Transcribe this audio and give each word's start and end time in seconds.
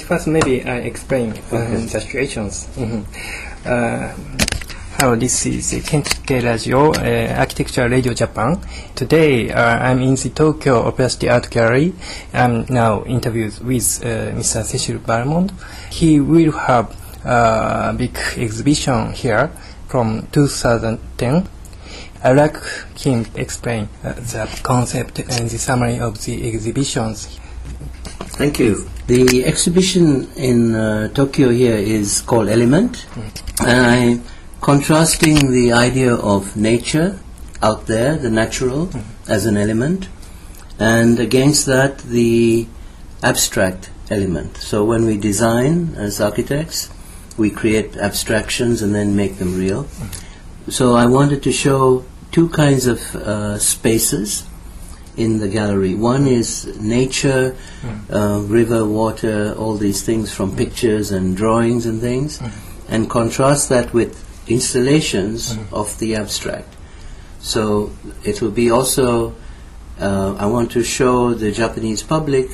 Uh, 0.00 0.04
first, 0.06 0.26
maybe 0.26 0.62
I 0.64 0.76
explain 0.78 1.30
uh, 1.52 1.56
the 1.70 1.88
situations. 1.88 2.66
Mhm. 2.76 3.04
Uh, 3.66 4.12
Hello, 4.98 5.16
this 5.16 5.46
is 5.46 5.72
Kensuke 5.88 6.42
Radio, 6.44 6.90
uh, 6.92 7.34
Architecture 7.38 7.88
Radio 7.88 8.12
Japan. 8.12 8.60
Today, 8.94 9.50
uh, 9.50 9.78
I'm 9.78 10.02
in 10.02 10.14
the 10.16 10.28
Tokyo 10.28 10.86
Opera 10.86 11.08
City 11.08 11.30
Art 11.30 11.48
Gallery. 11.50 11.94
I'm 12.34 12.66
now 12.68 13.02
interviewed 13.04 13.58
with 13.64 14.04
uh, 14.04 14.36
Mr. 14.36 14.62
Cecil 14.62 14.98
Balmond. 14.98 15.52
He 15.90 16.20
will 16.20 16.52
have 16.52 16.94
a 17.24 17.94
big 17.96 18.14
exhibition 18.36 19.12
here 19.14 19.50
from 19.88 20.26
2010. 20.32 21.48
I'd 22.22 22.36
like 22.36 22.58
him 22.98 23.24
to 23.24 23.40
explain 23.40 23.88
uh, 24.04 24.12
the 24.12 24.60
concept 24.62 25.18
and 25.20 25.48
the 25.48 25.56
summary 25.58 25.98
of 25.98 26.22
the 26.26 26.46
exhibitions. 26.52 27.38
Thank 28.40 28.58
you. 28.58 28.88
The 29.06 29.44
exhibition 29.44 30.32
in 30.34 30.74
uh, 30.74 31.08
Tokyo 31.08 31.50
here 31.50 31.76
is 31.76 32.22
called 32.22 32.48
Element, 32.48 33.04
and 33.60 33.86
I'm 33.86 34.24
contrasting 34.62 35.50
the 35.50 35.74
idea 35.74 36.14
of 36.14 36.56
nature 36.56 37.20
out 37.62 37.86
there, 37.86 38.16
the 38.16 38.30
natural, 38.30 38.88
as 39.28 39.44
an 39.44 39.58
element, 39.58 40.08
and 40.78 41.20
against 41.20 41.66
that 41.66 41.98
the 41.98 42.66
abstract 43.22 43.90
element. 44.08 44.56
So 44.56 44.86
when 44.86 45.04
we 45.04 45.18
design 45.18 45.94
as 45.96 46.18
architects, 46.18 46.88
we 47.36 47.50
create 47.50 47.98
abstractions 47.98 48.80
and 48.80 48.94
then 48.94 49.14
make 49.14 49.36
them 49.36 49.54
real. 49.58 49.86
So 50.70 50.94
I 50.94 51.04
wanted 51.04 51.42
to 51.42 51.52
show 51.52 52.06
two 52.32 52.48
kinds 52.48 52.86
of 52.86 53.14
uh, 53.16 53.58
spaces 53.58 54.46
in 55.20 55.38
the 55.38 55.48
gallery. 55.48 55.94
One 55.94 56.26
is 56.26 56.66
nature, 56.80 57.54
uh, 58.10 58.40
river, 58.46 58.84
water, 58.84 59.54
all 59.58 59.76
these 59.76 60.02
things 60.02 60.32
from 60.32 60.56
pictures 60.56 61.10
and 61.10 61.36
drawings 61.36 61.84
and 61.86 62.00
things, 62.00 62.40
and 62.88 63.08
contrast 63.08 63.68
that 63.68 63.92
with 63.92 64.12
installations 64.48 65.56
of 65.72 65.98
the 65.98 66.16
abstract. 66.16 66.74
So 67.40 67.92
it 68.24 68.40
will 68.40 68.50
be 68.50 68.70
also, 68.70 69.34
uh, 70.00 70.34
I 70.38 70.46
want 70.46 70.72
to 70.72 70.82
show 70.82 71.34
the 71.34 71.52
Japanese 71.52 72.02
public 72.02 72.48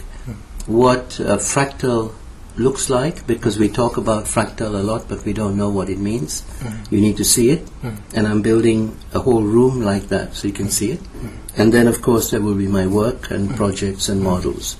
what 0.67 1.21
a 1.21 1.39
fractal 1.39 2.13
looks 2.59 2.89
like 2.89 3.27
because 3.27 3.59
we 3.59 3.69
talk 3.69 3.97
about 3.97 4.25
fractal 4.25 4.75
a 4.75 4.83
lot 4.83 5.09
but 5.09 5.25
we 5.25 5.33
don't 5.33 5.57
know 5.57 5.69
what 5.69 5.89
it 5.89 5.99
means. 5.99 6.43
Mm-hmm. 6.43 6.95
You 6.95 7.01
need 7.01 7.17
to 7.19 7.25
see 7.25 7.51
it, 7.51 7.65
mm-hmm. 7.65 8.17
and 8.17 8.27
I'm 8.27 8.43
building 8.43 8.97
a 9.13 9.21
whole 9.21 9.43
room 9.43 9.83
like 9.83 10.09
that 10.09 10.35
so 10.35 10.49
you 10.49 10.55
can 10.55 10.71
see 10.71 10.93
it. 10.93 11.01
Mm-hmm. 11.01 11.61
And 11.61 11.73
then, 11.73 11.87
of 11.87 12.03
course, 12.03 12.31
there 12.31 12.41
will 12.41 12.55
be 12.55 12.69
my 12.69 12.87
work 12.87 13.31
and 13.31 13.55
projects 13.57 14.09
and 14.09 14.23
models. 14.23 14.77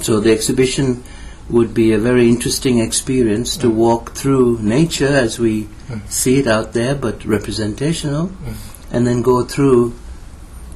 So 0.00 0.20
the 0.20 0.32
exhibition 0.32 1.02
would 1.50 1.74
be 1.74 1.92
a 1.92 1.98
very 1.98 2.28
interesting 2.28 2.78
experience 2.78 3.56
to 3.56 3.70
walk 3.70 4.12
through 4.12 4.60
nature 4.60 5.08
as 5.08 5.38
we 5.40 5.68
see 6.08 6.38
it 6.38 6.46
out 6.46 6.72
there, 6.72 6.94
but 6.94 7.24
representational, 7.24 8.30
and 8.92 9.06
then 9.06 9.22
go 9.22 9.44
through 9.44 9.94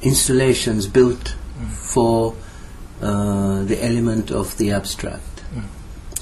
installations 0.01 0.87
built 0.87 1.35
for 1.71 2.35
uh, 3.01 3.63
the 3.63 3.81
element 3.83 4.29
of 4.31 4.57
the 4.57 4.71
abstract. 4.71 5.32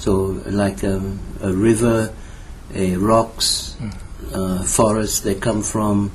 So, 0.02 0.42
like 0.46 0.82
um, 0.82 1.20
a 1.40 1.52
river, 1.52 2.12
a 2.74 2.96
rocks, 2.96 3.76
uh, 4.34 4.60
forest, 4.64 5.22
they 5.22 5.36
come 5.36 5.62
from 5.62 6.10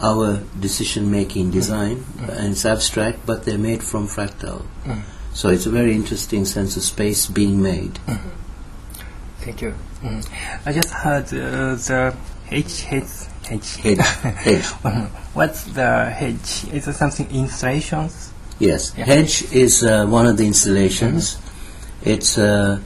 our 0.00 0.40
decision-making 0.58 1.52
design, 1.52 2.04
and 2.28 2.52
it's 2.54 2.64
abstract, 2.66 3.24
but 3.24 3.44
they're 3.44 3.56
made 3.70 3.84
from 3.84 4.08
fractal. 4.08 4.62
So 5.32 5.48
it's 5.50 5.64
a 5.66 5.70
very 5.70 5.94
interesting 5.94 6.44
sense 6.44 6.76
of 6.76 6.82
space 6.82 7.26
being 7.28 7.62
made. 7.62 8.00
Thank 9.42 9.62
you. 9.62 9.74
Mhm. 10.02 10.26
I 10.66 10.72
just 10.72 10.90
heard 10.90 11.26
uh, 11.26 11.76
the 11.76 12.14
hedge, 12.46 12.80
hedge, 12.82 13.12
hedge. 13.46 13.76
Hedge, 13.76 13.98
hedge. 14.44 14.64
What's 15.34 15.62
the 15.64 16.10
hedge? 16.10 16.64
Is 16.72 16.88
it 16.88 16.94
something 16.94 17.28
installations? 17.30 18.32
Yes, 18.58 18.92
Yeah. 18.98 19.04
hedge 19.04 19.44
is 19.52 19.84
uh, 19.84 20.04
one 20.06 20.26
of 20.26 20.36
the 20.36 20.46
installations. 20.46 21.38
It's 22.02 22.38
uh, 22.38 22.80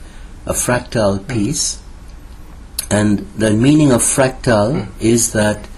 a 0.46 0.52
fractal 0.52 1.26
piece, 1.26 1.80
and 2.90 3.18
the 3.36 3.50
meaning 3.50 3.92
of 3.92 4.00
fractal 4.00 4.88
is 5.00 5.32
that 5.32 5.68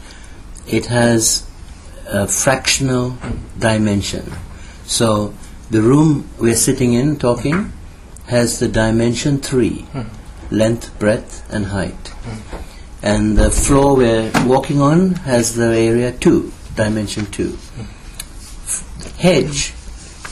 it 0.66 0.86
has 0.86 1.46
a 2.06 2.26
fractional 2.26 3.16
dimension. 3.58 4.32
So 4.84 5.34
the 5.70 5.82
room 5.82 6.28
we're 6.38 6.54
sitting 6.54 6.94
in 6.94 7.16
talking 7.18 7.72
has 8.26 8.58
the 8.58 8.68
dimension 8.68 9.40
three 9.40 9.86
length, 10.50 10.98
breadth, 10.98 11.46
and 11.52 11.66
height. 11.66 12.12
And 13.02 13.38
the 13.38 13.50
floor 13.50 13.96
we're 13.96 14.30
walking 14.44 14.80
on 14.80 15.14
has 15.26 15.54
the 15.54 15.66
area 15.66 16.12
two, 16.12 16.52
dimension 16.74 17.26
two. 17.26 17.56
Hedge 19.18 19.74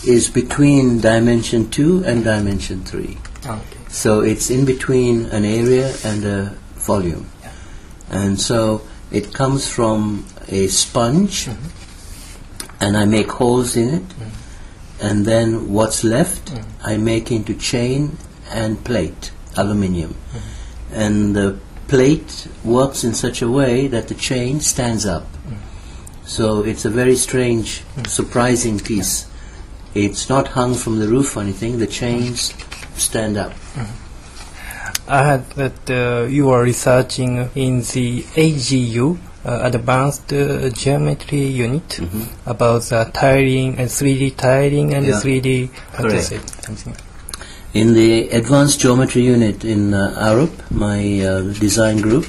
is 0.06 0.31
between 0.31 1.00
dimension 1.00 1.71
2 1.71 2.05
and 2.05 2.25
dimension 2.25 2.84
3. 2.84 3.19
Okay. 3.45 3.78
So 3.88 4.21
it's 4.21 4.50
in 4.50 4.65
between 4.65 5.26
an 5.26 5.44
area 5.44 5.94
and 6.04 6.25
a 6.25 6.54
volume. 6.75 7.31
And 8.10 8.41
so 8.41 8.82
it 9.10 9.32
comes 9.34 9.69
from 9.69 10.26
a 10.49 10.69
sponge, 10.69 11.47
mm-hmm. 11.47 12.82
and 12.82 12.97
I 12.97 13.04
make 13.04 13.31
holes 13.31 13.77
in 13.77 13.88
it, 13.88 14.09
mm-hmm. 14.09 15.06
and 15.06 15.27
then 15.27 15.72
what's 15.72 16.04
left 16.04 16.47
mm-hmm. 16.47 16.87
I 16.87 16.97
make 16.97 17.31
into 17.31 17.54
chain 17.54 18.16
and 18.50 18.82
plate, 18.84 19.32
aluminium. 19.56 20.15
And 20.93 21.37
the 21.37 21.59
plate 21.87 22.48
works 22.65 23.04
in 23.04 23.15
such 23.15 23.43
a 23.43 23.48
way 23.50 23.88
that 23.88 24.09
the 24.09 24.15
chain 24.15 24.60
stands 24.60 25.04
up. 25.04 25.27
So 26.25 26.62
it's 26.62 26.84
a 26.84 26.91
very 26.91 27.16
strange, 27.16 27.82
surprising 28.06 28.78
piece. 28.78 29.27
It's 29.94 30.28
not 30.28 30.48
hung 30.48 30.75
from 30.75 30.98
the 30.98 31.09
roof 31.09 31.37
or 31.37 31.41
anything, 31.41 31.78
the 31.78 31.87
chains 31.87 32.53
stand 32.98 33.36
up. 33.36 33.53
I 35.09 35.25
heard 35.25 35.50
that 35.50 35.91
uh, 35.91 36.26
you 36.26 36.50
are 36.50 36.62
researching 36.62 37.48
in 37.54 37.81
the 37.81 38.22
AGU, 38.36 39.19
uh, 39.44 39.60
Advanced 39.62 40.32
uh, 40.32 40.69
Geometry 40.70 41.44
Unit, 41.47 42.00
about 42.44 42.82
the 42.82 43.10
tiling 43.14 43.78
and 43.78 43.88
3D 43.88 44.36
tiling 44.36 44.92
and 44.94 45.06
Yeah. 45.06 45.20
3D. 45.20 45.70
Correct. 45.94 46.32
In 47.75 47.92
the 47.94 48.28
advanced 48.31 48.81
geometry 48.81 49.22
unit 49.22 49.62
in 49.65 49.92
uh, 49.92 50.15
Arup, 50.19 50.70
my 50.70 51.20
uh, 51.20 51.42
design 51.60 51.98
group, 52.00 52.25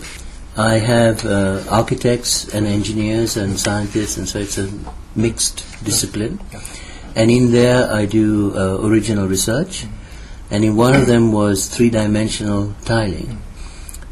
I 0.57 0.73
have 0.75 1.25
uh, 1.25 1.63
architects 1.69 2.53
and 2.53 2.67
engineers 2.67 3.37
and 3.37 3.57
scientists, 3.57 4.17
and 4.17 4.27
so 4.27 4.39
it's 4.39 4.57
a 4.57 4.69
mixed 5.15 5.63
discipline. 5.83 6.39
And 7.15 7.31
in 7.31 7.51
there, 7.51 7.89
I 7.91 8.05
do 8.05 8.53
uh, 8.53 8.85
original 8.85 9.27
research, 9.27 9.85
and 10.51 10.65
in 10.65 10.75
one 10.75 10.95
of 10.95 11.05
them 11.05 11.31
was 11.31 11.67
three-dimensional 11.67 12.75
tiling, 12.83 13.41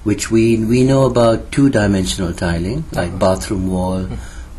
which 0.04 0.30
we 0.30 0.64
we 0.64 0.84
know 0.84 1.06
about 1.06 1.52
two-dimensional 1.52 2.34
tiling, 2.34 2.86
like 2.92 3.10
uh-huh. 3.10 3.18
bathroom 3.18 3.72
wall 3.72 4.08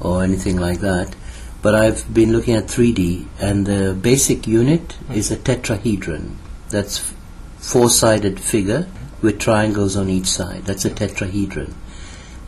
or 0.00 0.22
anything 0.22 0.56
like 0.56 0.80
that. 0.80 1.14
But 1.60 1.74
I've 1.74 2.12
been 2.12 2.32
looking 2.32 2.54
at 2.54 2.66
3D, 2.66 3.26
and 3.40 3.66
the 3.66 3.94
basic 3.94 4.46
unit 4.46 4.92
hmm. 4.92 5.12
is 5.12 5.30
a 5.30 5.36
tetrahedron. 5.36 6.36
That's 6.70 7.12
four-sided 7.58 8.38
figure 8.40 8.88
with 9.22 9.40
triangles 9.40 9.96
on 9.96 10.08
each 10.08 10.26
side. 10.26 10.64
That's 10.64 10.84
a 10.84 10.90
tetrahedron, 10.90 11.74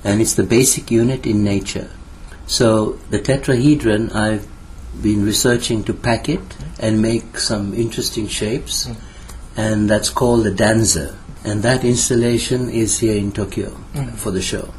and 0.04 0.20
it's 0.20 0.34
the 0.34 0.44
basic 0.44 0.90
unit 0.90 1.26
in 1.26 1.42
nature. 1.42 1.90
So 2.46 2.98
the 3.10 3.20
tetrahedron, 3.20 4.14
I've 4.14 4.46
been 5.00 5.24
researching 5.24 5.84
to 5.84 5.94
pack 5.94 6.28
it 6.28 6.56
and 6.80 7.00
make 7.00 7.38
some 7.38 7.74
interesting 7.74 8.26
shapes, 8.26 8.86
hmm. 8.86 8.94
And 9.56 9.88
that's 9.90 10.10
called 10.10 10.44
the 10.44 10.50
danzer. 10.50 11.14
And 11.44 11.62
that 11.62 11.84
installation 11.84 12.68
is 12.68 12.98
here 12.98 13.16
in 13.16 13.32
Tokyo 13.32 13.70
for 14.16 14.30
the 14.30 14.42
show. 14.42 14.72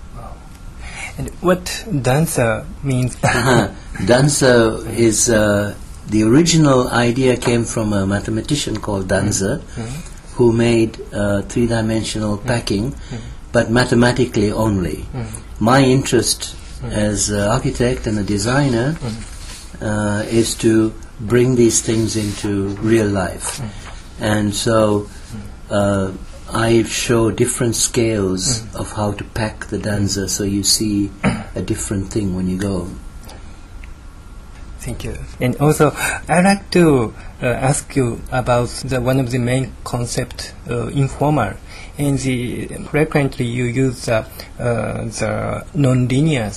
And 1.17 1.29
what 1.41 1.65
Danzer 1.87 2.65
means? 2.83 3.17
Uh-huh. 3.23 3.69
Danzer 4.05 4.87
is 4.95 5.29
uh, 5.29 5.75
the 6.07 6.23
original 6.23 6.87
idea 6.87 7.35
came 7.37 7.65
from 7.65 7.93
a 7.93 8.05
mathematician 8.07 8.77
called 8.79 9.07
Danzer, 9.07 9.61
who 10.35 10.51
made 10.53 10.99
uh, 11.13 11.41
three-dimensional 11.43 12.37
packing, 12.37 12.95
but 13.51 13.69
mathematically 13.69 14.51
only. 14.51 15.05
My 15.59 15.81
interest 15.83 16.55
as 16.83 17.29
an 17.29 17.41
architect 17.41 18.07
and 18.07 18.17
a 18.17 18.23
designer 18.23 18.97
uh, 19.81 20.23
is 20.27 20.55
to 20.55 20.93
bring 21.19 21.55
these 21.55 21.81
things 21.81 22.15
into 22.15 22.69
real 22.81 23.07
life, 23.07 23.61
and 24.19 24.53
so. 24.53 25.09
Uh, 25.69 26.11
I 26.53 26.83
show 26.83 27.31
different 27.31 27.77
scales 27.77 28.63
of 28.75 28.91
how 28.91 29.13
to 29.13 29.23
pack 29.23 29.67
the 29.67 29.77
danzer 29.77 30.27
so 30.27 30.43
you 30.43 30.63
see 30.63 31.09
a 31.55 31.61
different 31.61 32.11
thing 32.11 32.35
when 32.35 32.49
you 32.49 32.57
go. 32.57 32.89
Thank 34.79 35.05
you. 35.05 35.17
And 35.39 35.55
also, 35.57 35.91
I'd 36.27 36.43
like 36.43 36.69
to 36.71 37.13
uh, 37.41 37.45
ask 37.45 37.95
you 37.95 38.19
about 38.31 38.67
the 38.83 38.99
one 38.99 39.19
of 39.19 39.31
the 39.31 39.37
main 39.37 39.71
concept, 39.83 40.53
uh, 40.69 40.87
informal. 40.87 41.53
And 41.97 42.19
the 42.19 42.67
frequently 42.89 43.45
you 43.45 43.65
use 43.65 44.05
the, 44.07 44.25
uh, 44.59 45.05
the 45.05 45.65
non-linear 45.73 46.51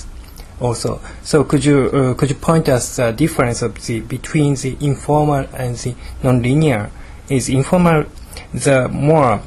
also. 0.59 0.99
So 1.21 1.43
could 1.43 1.63
you 1.63 1.85
uh, 1.87 2.13
could 2.15 2.29
you 2.29 2.35
point 2.35 2.67
us 2.67 2.97
the 2.97 3.11
difference 3.11 3.61
of 3.61 3.85
the 3.85 3.99
between 3.99 4.55
the 4.55 4.75
informal 4.81 5.47
and 5.53 5.75
the 5.75 5.95
non-linear? 6.23 6.91
Is 7.29 7.49
informal 7.49 8.05
the 8.53 8.87
more 8.89 9.41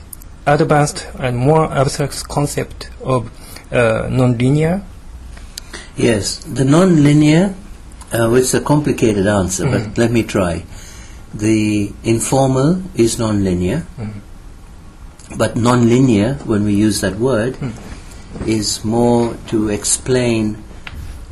advanced 0.47 1.07
and 1.19 1.37
more 1.37 1.71
abstract 1.73 2.29
concept 2.29 2.91
of 3.03 3.31
uh, 3.73 4.09
non-linear? 4.11 4.83
Yes, 5.97 6.39
the 6.39 6.65
non-linear, 6.65 7.55
uh, 8.13 8.33
it's 8.35 8.55
a 8.55 8.61
complicated 8.61 9.27
answer, 9.27 9.65
Mm. 9.65 9.73
but 9.73 9.99
let 9.99 10.11
me 10.11 10.23
try. 10.23 10.65
The 11.35 11.93
informal 12.05 12.83
is 12.95 13.19
non-linear, 13.19 13.85
but 15.37 15.57
non-linear, 15.57 16.35
when 16.45 16.65
we 16.65 16.75
use 16.75 17.01
that 17.03 17.17
word, 17.19 17.57
is 18.47 18.85
more 18.85 19.37
to 19.49 19.69
explain 19.69 20.57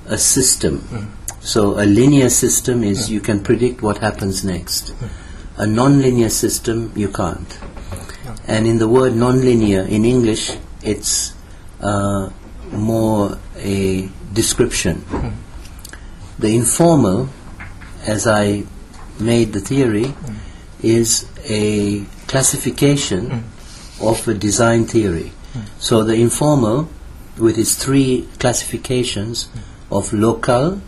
a 0.06 0.18
system. 0.18 1.08
So 1.40 1.80
a 1.80 1.86
linear 1.86 2.28
system 2.28 2.84
is 2.84 3.10
you 3.10 3.20
can 3.20 3.40
predict 3.42 3.80
what 3.82 3.98
happens 3.98 4.44
next. 4.44 4.92
A 5.58 5.66
non-linear 5.66 6.28
system 6.28 6.92
you 6.94 7.08
can't. 7.08 7.58
And 8.46 8.66
in 8.66 8.78
the 8.78 8.88
word 8.88 9.16
non-linear 9.16 9.82
in 9.82 10.04
English, 10.04 10.52
it's 10.82 11.34
uh, 11.80 12.30
more 12.70 13.38
a 13.56 14.08
description. 14.32 14.96
Hmm. 14.98 15.30
The 16.38 16.54
informal, 16.54 17.28
as 18.06 18.26
I 18.26 18.64
made 19.18 19.52
the 19.52 19.60
theory, 19.60 20.08
hmm. 20.08 20.34
is 20.82 21.26
a 21.44 22.04
classification 22.26 23.30
hmm. 23.30 24.06
of 24.06 24.28
a 24.28 24.34
design 24.34 24.84
theory. 24.86 25.32
So 25.78 26.04
the 26.04 26.14
informal, 26.14 26.88
with 27.38 27.56
its 27.58 27.76
three 27.76 28.28
classifications 28.38 29.48
of 29.90 30.12
local, 30.12 30.82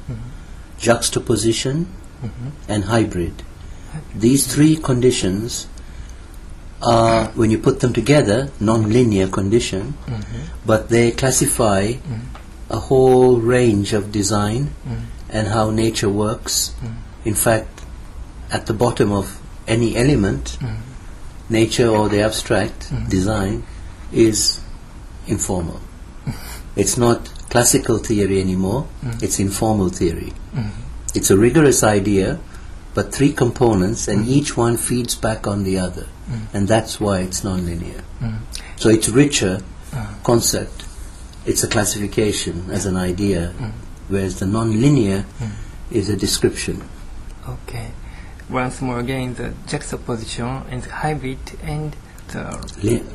juxtaposition, 0.78 1.86
and 2.68 2.84
hybrid. 2.84 3.42
These 4.14 4.52
three 4.52 4.76
conditions 4.76 5.66
are, 6.82 7.26
when 7.28 7.50
you 7.50 7.58
put 7.58 7.80
them 7.80 7.92
together, 7.92 8.50
non-linear 8.60 9.28
condition, 9.28 9.94
mm-hmm. 10.06 10.42
but 10.64 10.88
they 10.88 11.10
classify 11.10 11.92
mm-hmm. 11.92 12.72
a 12.72 12.78
whole 12.78 13.40
range 13.40 13.92
of 13.92 14.12
design 14.12 14.66
mm-hmm. 14.86 15.04
and 15.30 15.48
how 15.48 15.70
nature 15.70 16.08
works. 16.08 16.74
In 17.24 17.34
fact, 17.34 17.82
at 18.50 18.66
the 18.66 18.74
bottom 18.74 19.12
of 19.12 19.40
any 19.66 19.96
element, 19.96 20.58
nature 21.48 21.88
or 21.88 22.08
the 22.08 22.22
abstract 22.22 22.92
design 23.08 23.64
is 24.12 24.60
informal. 25.26 25.80
It's 26.76 26.96
not 26.96 27.28
classical 27.50 27.98
theory 27.98 28.40
anymore, 28.40 28.86
it's 29.20 29.40
informal 29.40 29.88
theory. 29.88 30.32
It's 31.12 31.30
a 31.30 31.36
rigorous 31.36 31.82
idea, 31.82 32.38
but 32.98 33.14
three 33.14 33.32
components, 33.32 34.08
and 34.08 34.22
mm-hmm. 34.22 34.38
each 34.38 34.56
one 34.56 34.76
feeds 34.76 35.14
back 35.14 35.46
on 35.46 35.62
the 35.62 35.78
other. 35.78 36.02
Mm-hmm. 36.02 36.56
And 36.56 36.66
that's 36.66 36.98
why 36.98 37.20
it's 37.20 37.42
nonlinear. 37.42 38.02
Mm-hmm. 38.18 38.42
So 38.74 38.88
it's 38.88 39.08
richer 39.08 39.62
uh-huh. 39.92 40.14
concept. 40.24 40.84
It's 41.46 41.62
a 41.62 41.68
classification 41.68 42.54
as 42.72 42.86
an 42.86 42.96
idea, 42.96 43.54
whereas 44.08 44.40
the 44.40 44.46
nonlinear 44.46 45.24
is 45.92 46.10
a 46.10 46.16
description. 46.16 46.82
Okay. 47.48 47.92
Once 48.50 48.82
more 48.82 48.98
again, 48.98 49.34
the 49.34 49.54
juxtaposition 49.68 50.50
and 50.68 50.82
the 50.82 50.90
hybrid 50.90 51.38
and 51.62 51.94
the 52.32 52.42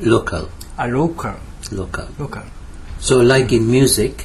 local, 0.00 0.48
A 0.78 0.88
local. 0.88 1.36
local. 1.72 2.08
Local. 2.18 2.44
So, 3.00 3.20
like 3.20 3.52
in 3.52 3.70
music, 3.70 4.24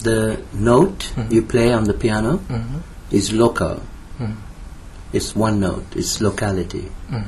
the 0.00 0.42
note 0.52 1.14
you 1.30 1.40
play 1.40 1.72
on 1.72 1.84
the 1.84 1.94
piano 1.94 2.40
is 3.10 3.32
local. 3.32 3.80
Hmm. 4.18 4.32
It's 5.12 5.34
one 5.36 5.60
note. 5.60 5.84
It's 5.94 6.20
locality. 6.20 6.88
Hmm. 7.08 7.22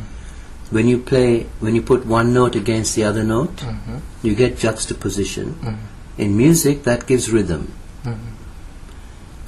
When 0.70 0.88
you 0.88 0.98
play, 0.98 1.46
when 1.60 1.74
you 1.76 1.82
put 1.82 2.04
one 2.06 2.34
note 2.34 2.56
against 2.56 2.96
the 2.96 3.04
other 3.04 3.22
note, 3.22 3.60
hmm. 3.60 3.98
you 4.22 4.34
get 4.34 4.58
juxtaposition. 4.58 5.78
In 6.18 6.36
music, 6.36 6.82
that 6.84 7.06
gives 7.06 7.30
rhythm. 7.30 7.72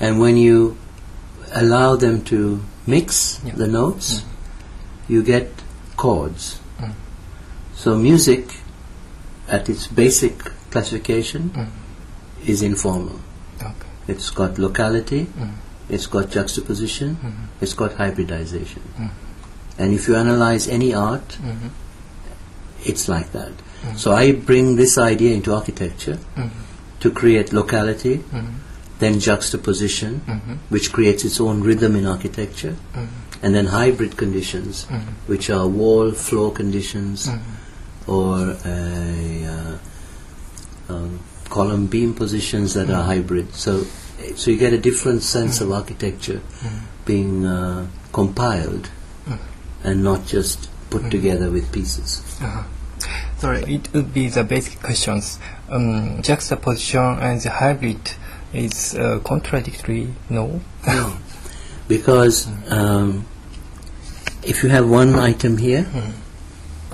And 0.00 0.20
when 0.20 0.36
you 0.36 0.76
allow 1.52 1.96
them 1.96 2.22
to 2.24 2.62
mix 2.86 3.40
Yeah. 3.44 3.54
the 3.56 3.66
notes, 3.66 4.22
you 5.08 5.22
get 5.22 5.50
chords. 5.96 6.60
So 7.74 7.96
music, 7.96 8.58
at 9.48 9.68
its 9.68 9.86
basic 9.86 10.38
classification, 10.70 11.50
is 12.44 12.62
informal. 12.62 13.18
Okay. 13.60 13.72
It's 14.08 14.30
got 14.30 14.58
locality, 14.58 15.26
it's 15.88 16.06
got 16.06 16.30
juxtaposition, 16.30 17.16
mm-hmm. 17.16 17.44
it's 17.60 17.74
got 17.74 17.94
hybridization. 17.94 18.82
Mm-hmm. 18.82 19.82
And 19.82 19.94
if 19.94 20.08
you 20.08 20.16
analyze 20.16 20.68
any 20.68 20.92
art, 20.92 21.28
mm-hmm. 21.28 21.68
it's 22.84 23.08
like 23.08 23.32
that. 23.32 23.52
So 23.96 24.12
I 24.12 24.32
bring 24.32 24.74
this 24.74 24.98
idea 24.98 25.34
into 25.34 25.54
architecture 25.54 26.18
to 26.98 27.10
create 27.12 27.52
locality, 27.52 28.24
then 28.98 29.20
juxtaposition, 29.20 30.18
which 30.68 30.92
creates 30.92 31.24
its 31.24 31.40
own 31.40 31.62
rhythm 31.62 31.94
in 31.94 32.04
architecture, 32.04 32.74
and 33.40 33.54
then 33.54 33.66
hybrid 33.66 34.16
conditions, 34.16 34.84
which 35.28 35.48
are 35.48 35.68
wall 35.68 36.10
floor 36.10 36.52
conditions 36.52 37.30
or 38.08 38.56
a, 38.64 39.44
uh, 39.44 39.78
um, 40.88 41.20
column 41.50 41.86
beam 41.86 42.14
positions 42.14 42.74
that 42.74 42.90
are 42.90 43.04
hybrid. 43.04 43.54
So, 43.54 43.84
so 44.36 44.50
you 44.50 44.58
get 44.58 44.72
a 44.72 44.78
different 44.78 45.22
sense 45.22 45.60
of 45.60 45.70
architecture 45.72 46.40
being 47.04 47.44
uh, 47.46 47.86
compiled 48.12 48.90
and 49.84 50.02
not 50.02 50.26
just 50.26 50.68
put 50.90 51.10
together 51.10 51.50
with 51.50 51.72
pieces. 51.72 52.22
Uh-huh. 52.40 52.64
Sorry, 53.38 53.62
it 53.74 53.92
would 53.92 54.12
be 54.12 54.28
the 54.28 54.42
basic 54.42 54.80
questions. 54.80 55.38
Um, 55.70 56.20
juxtaposition 56.22 57.18
and 57.20 57.40
the 57.40 57.50
hybrid 57.50 58.00
is 58.52 58.94
uh, 58.94 59.20
contradictory, 59.24 60.08
no? 60.28 60.60
Because 61.86 62.48
um, 62.70 63.26
if 64.42 64.62
you 64.62 64.68
have 64.70 64.88
one 64.88 65.14
item 65.14 65.56
here 65.56 65.86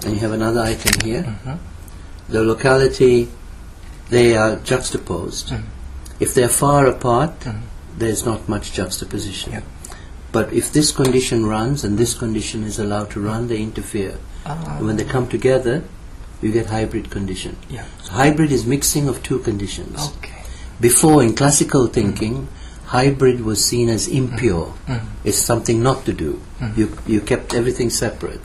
and 0.05 0.15
you 0.15 0.19
have 0.21 0.33
another 0.33 0.61
item 0.61 1.01
here, 1.03 1.39
the 2.29 2.43
locality 2.43 3.29
they 4.11 4.37
are 4.37 4.57
juxtaposed. 4.57 5.53
If 6.25 6.35
they're 6.35 6.49
far 6.49 6.87
apart, 6.87 7.33
mm-hmm. 7.41 7.99
there's 7.99 8.25
not 8.25 8.49
much 8.49 8.73
juxtaposition. 8.73 9.53
Yeah. 9.53 9.63
But 10.33 10.53
if 10.53 10.73
this 10.73 10.91
condition 10.91 11.47
runs 11.47 11.85
and 11.85 11.97
this 11.97 12.15
condition 12.15 12.65
is 12.65 12.79
allowed 12.79 13.11
to 13.11 13.21
run, 13.21 13.49
they 13.49 13.61
interfere. 13.63 14.17
Ah, 14.47 14.79
when 14.81 14.97
they 14.97 15.05
come 15.05 15.29
together, 15.29 15.85
you 16.43 16.51
get 16.53 16.67
hybrid 16.67 17.11
condition. 17.11 17.57
yeah. 17.71 17.85
So 18.03 18.13
hybrid 18.13 18.51
is 18.53 18.67
mixing 18.67 19.09
of 19.09 19.23
two 19.23 19.39
conditions. 19.39 20.11
Okay. 20.17 20.43
Before, 20.81 21.23
in 21.23 21.35
classical 21.37 21.87
thinking, 21.87 22.49
hybrid 22.87 23.41
was 23.51 23.65
seen 23.65 23.89
as 23.89 24.09
impure. 24.09 24.67
Mm-hmm. 24.67 24.93
Mm-hmm. 24.93 25.29
It's 25.29 25.39
something 25.39 25.83
not 25.83 26.05
to 26.07 26.13
do. 26.13 26.41
You, 26.77 26.97
you 27.07 27.21
kept 27.21 27.55
everything 27.55 27.91
separate. 27.91 28.41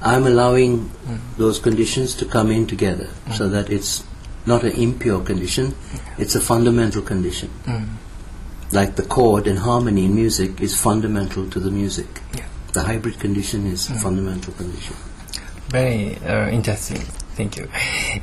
I'm 0.00 0.26
allowing 0.26 0.90
those 1.36 1.58
conditions 1.58 2.14
to 2.16 2.24
come 2.24 2.50
in 2.50 2.66
together 2.66 3.08
so 3.36 3.48
that 3.48 3.70
it's 3.70 4.04
not 4.46 4.64
an 4.64 4.72
impure 4.72 5.22
condition, 5.22 5.74
it's 6.18 6.34
a 6.34 6.40
fundamental 6.40 7.02
condition. 7.02 7.50
Like 8.72 8.96
the 8.96 9.02
chord 9.02 9.46
and 9.46 9.58
harmony 9.58 10.06
in 10.06 10.14
music 10.14 10.60
is 10.60 10.80
fundamental 10.80 11.48
to 11.50 11.60
the 11.60 11.70
music. 11.70 12.06
Yeah. 12.34 12.46
The 12.72 12.82
hybrid 12.82 13.20
condition 13.20 13.66
is 13.66 13.90
a 13.90 13.94
fundamental 13.94 14.54
condition. 14.54 14.96
Very 15.68 16.16
uh, 16.18 16.48
interesting. 16.48 17.02
Thank 17.36 17.56
you. 17.56 17.68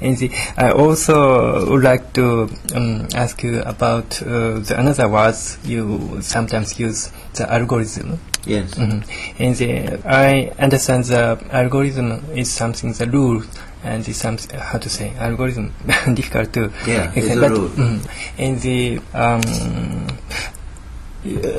And 0.01 0.17
the, 0.17 0.31
I 0.57 0.71
also 0.71 1.69
would 1.71 1.83
like 1.83 2.13
to 2.13 2.49
um, 2.75 3.07
ask 3.15 3.43
you 3.43 3.61
about 3.61 4.21
uh, 4.21 4.59
the 4.59 4.75
another 4.77 5.07
words 5.07 5.57
you 5.63 6.19
sometimes 6.21 6.79
use, 6.79 7.11
the 7.33 7.51
algorithm. 7.51 8.19
Yes. 8.45 8.73
Mhm. 8.75 9.03
And 9.39 9.55
the, 9.55 10.01
I 10.07 10.51
understand 10.59 11.05
the 11.05 11.43
algorithm 11.51 12.25
is 12.35 12.51
something, 12.51 12.93
the 12.93 13.07
rule, 13.07 13.43
and 13.83 14.03
the 14.03 14.13
some, 14.13 14.37
how 14.57 14.77
to 14.77 14.89
say, 14.89 15.13
algorithm, 15.17 15.73
difficult 16.13 16.51
to 16.53 16.71
Yeah, 16.87 17.11
it's 17.15 17.27
explain, 17.27 17.37
a 17.37 17.41
but, 17.41 17.51
rule. 17.51 17.69
mhm. 17.69 17.99
And 18.37 18.61
the, 18.61 18.99
um, 19.13 20.17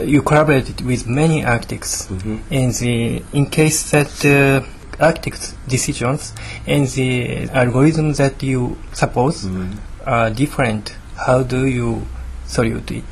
you 0.07 0.23
collaborated 0.23 0.81
with 0.83 1.07
many 1.07 1.45
architects, 1.45 2.07
Mhm. 2.09 2.41
and 2.51 2.75
the, 2.75 3.23
in 3.33 3.47
case 3.47 3.91
that 3.91 4.25
uh, 4.25 4.63
architects' 5.05 5.55
decisions 5.69 6.33
and 6.67 6.87
the 6.89 7.49
algorithm 7.51 8.13
that 8.15 8.43
you 8.43 8.77
suppose 8.93 9.45
Mhm. 9.45 9.77
are 10.07 10.31
different, 10.31 10.95
how 11.27 11.43
do 11.43 11.67
you 11.67 12.07
solute 12.49 12.91
it. 12.91 13.05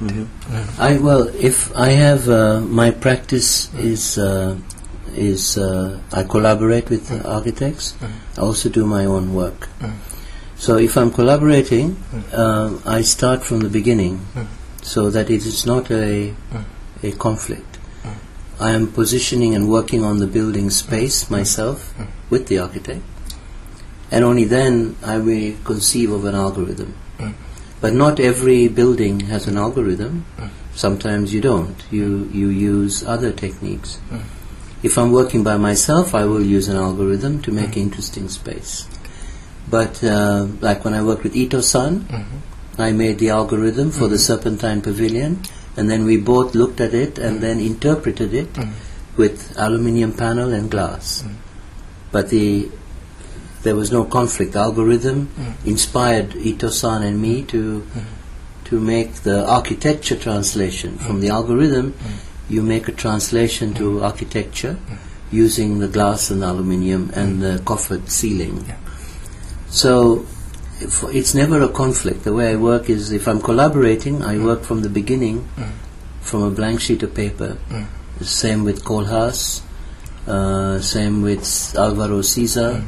I 0.81 0.97
well, 0.99 1.29
if 1.39 1.71
I 1.77 1.91
have 1.91 2.29
uh, 2.29 2.61
my 2.61 2.91
practice 2.91 3.69
is 3.79 4.19
uh, 4.19 4.57
is 5.15 5.59
uh, 5.59 6.01
I 6.13 6.23
collaborate 6.25 6.91
with 6.91 7.11
architects. 7.25 7.93
Mm. 7.93 8.11
I 8.39 8.41
also 8.41 8.69
do 8.69 8.87
my 8.87 9.05
own 9.05 9.35
work. 9.35 9.69
Mm. 9.81 9.95
So 10.57 10.77
if 10.77 10.97
I'm 10.97 11.11
collaborating, 11.11 11.97
mm. 11.97 12.39
um, 12.39 12.83
I 12.85 13.03
start 13.03 13.45
from 13.45 13.61
the 13.61 13.69
beginning, 13.69 14.27
so 14.83 15.11
that 15.11 15.31
it 15.31 15.47
is 15.47 15.67
not 15.67 15.91
a 15.91 16.35
a 17.03 17.13
conflict. 17.13 17.79
I 18.61 18.73
am 18.73 18.91
positioning 18.91 19.55
and 19.55 19.69
working 19.71 20.03
on 20.03 20.19
the 20.19 20.27
building 20.27 20.71
space 20.71 21.31
myself 21.31 21.95
with 22.29 22.49
the 22.49 22.59
architect, 22.59 23.03
and 24.11 24.25
only 24.25 24.45
then 24.45 24.97
I 25.05 25.19
will 25.19 25.55
conceive 25.65 26.11
of 26.11 26.25
an 26.25 26.35
algorithm. 26.35 26.95
But 27.81 27.95
not 27.95 28.19
every 28.19 28.67
building 28.67 29.21
has 29.31 29.47
an 29.47 29.57
algorithm. 29.57 30.25
Sometimes 30.75 31.33
you 31.33 31.41
don't. 31.41 31.77
You 31.93 32.29
you 32.33 32.49
use 32.49 33.05
other 33.05 33.31
techniques. 33.31 34.01
If 34.83 34.97
I'm 34.97 35.13
working 35.13 35.43
by 35.43 35.57
myself, 35.57 36.15
I 36.15 36.25
will 36.25 36.43
use 36.43 36.69
an 36.69 36.77
algorithm 36.77 37.43
to 37.43 37.53
make 37.53 37.71
mm-hmm. 37.71 37.81
interesting 37.81 38.29
space. 38.29 38.87
But 39.69 40.03
uh, 40.03 40.47
like 40.61 40.85
when 40.85 40.95
I 40.95 41.03
worked 41.03 41.25
with 41.25 41.37
Ito-san, 41.37 42.01
mm-hmm. 42.01 42.81
I 42.81 42.93
made 42.93 43.19
the 43.19 43.31
algorithm 43.31 43.91
for 43.91 44.07
the 44.07 44.17
mm-hmm. 44.17 44.33
Serpentine 44.33 44.81
Pavilion, 44.83 45.43
and 45.77 45.91
then 45.91 46.05
we 46.05 46.17
both 46.17 46.55
looked 46.55 46.81
at 46.81 46.95
it 46.95 47.19
and 47.19 47.41
then 47.41 47.59
interpreted 47.61 48.33
it 48.35 48.49
with 49.17 49.53
aluminium 49.59 50.13
panel 50.13 50.53
and 50.53 50.71
glass. 50.71 51.25
But 52.13 52.31
the 52.31 52.71
there 53.63 53.75
was 53.75 53.91
no 53.91 54.05
conflict. 54.05 54.53
The 54.53 54.61
algorithm 54.61 55.29
inspired 55.65 56.37
Ito-san 56.37 57.03
and 57.03 57.21
me 57.21 57.43
to 57.45 57.85
to 58.67 58.81
make 58.81 59.15
the 59.23 59.45
architecture 59.47 60.17
translation 60.17 60.99
from 60.99 61.21
the 61.21 61.29
algorithm. 61.29 61.95
You 62.49 62.63
make 62.63 62.89
a 62.89 62.93
translation 62.93 63.75
to 63.75 64.03
architecture 64.03 64.79
using 65.31 65.79
the 65.79 65.89
glass 65.89 66.31
and 66.31 66.43
aluminium 66.43 67.11
and 67.15 67.43
the 67.43 67.61
coffered 67.65 68.09
ceiling. 68.11 68.65
So 69.69 70.25
if- 70.81 71.05
it's 71.11 71.35
never 71.35 71.61
a 71.61 71.69
conflict. 71.69 72.25
The 72.25 72.33
way 72.33 72.53
I 72.53 72.57
work 72.57 72.89
is 72.89 73.13
if 73.13 73.29
I'm 73.29 73.41
collaborating, 73.41 74.23
I 74.23 74.37
mm. 74.37 74.45
work 74.45 74.63
from 74.63 74.83
the 74.83 74.89
beginning 74.89 75.47
mm. 75.57 75.71
from 76.21 76.43
a 76.43 76.51
blank 76.51 76.81
sheet 76.81 77.03
of 77.03 77.15
paper. 77.15 77.57
Mm. 77.71 77.87
Same 78.23 78.65
with 78.65 78.85
Koolhaas, 78.85 79.63
uh, 80.27 80.81
same 80.81 81.23
with 81.23 81.45
Alvaro 81.77 82.21
Siza, 82.21 82.85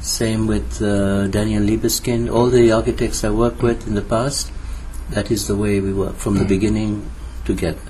same 0.00 0.46
with 0.46 0.82
uh, 0.82 1.28
Daniel 1.28 1.62
Libeskind. 1.62 2.32
All 2.32 2.50
the 2.50 2.72
architects 2.72 3.22
I 3.24 3.30
worked 3.30 3.62
with 3.62 3.86
in 3.86 3.94
the 3.94 4.02
past, 4.02 4.50
that 5.10 5.30
is 5.30 5.46
the 5.46 5.54
way 5.54 5.80
we 5.80 5.92
work 5.92 6.16
from 6.16 6.38
the 6.38 6.44
beginning 6.44 7.08
together. 7.44 7.87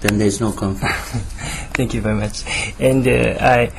Then 0.00 0.18
there's 0.18 0.40
no 0.40 0.52
conflict. 0.52 0.94
Thank 1.74 1.94
you 1.94 2.00
very 2.00 2.14
much. 2.14 2.44
And 2.78 3.06
uh, 3.06 3.36
I 3.40 3.72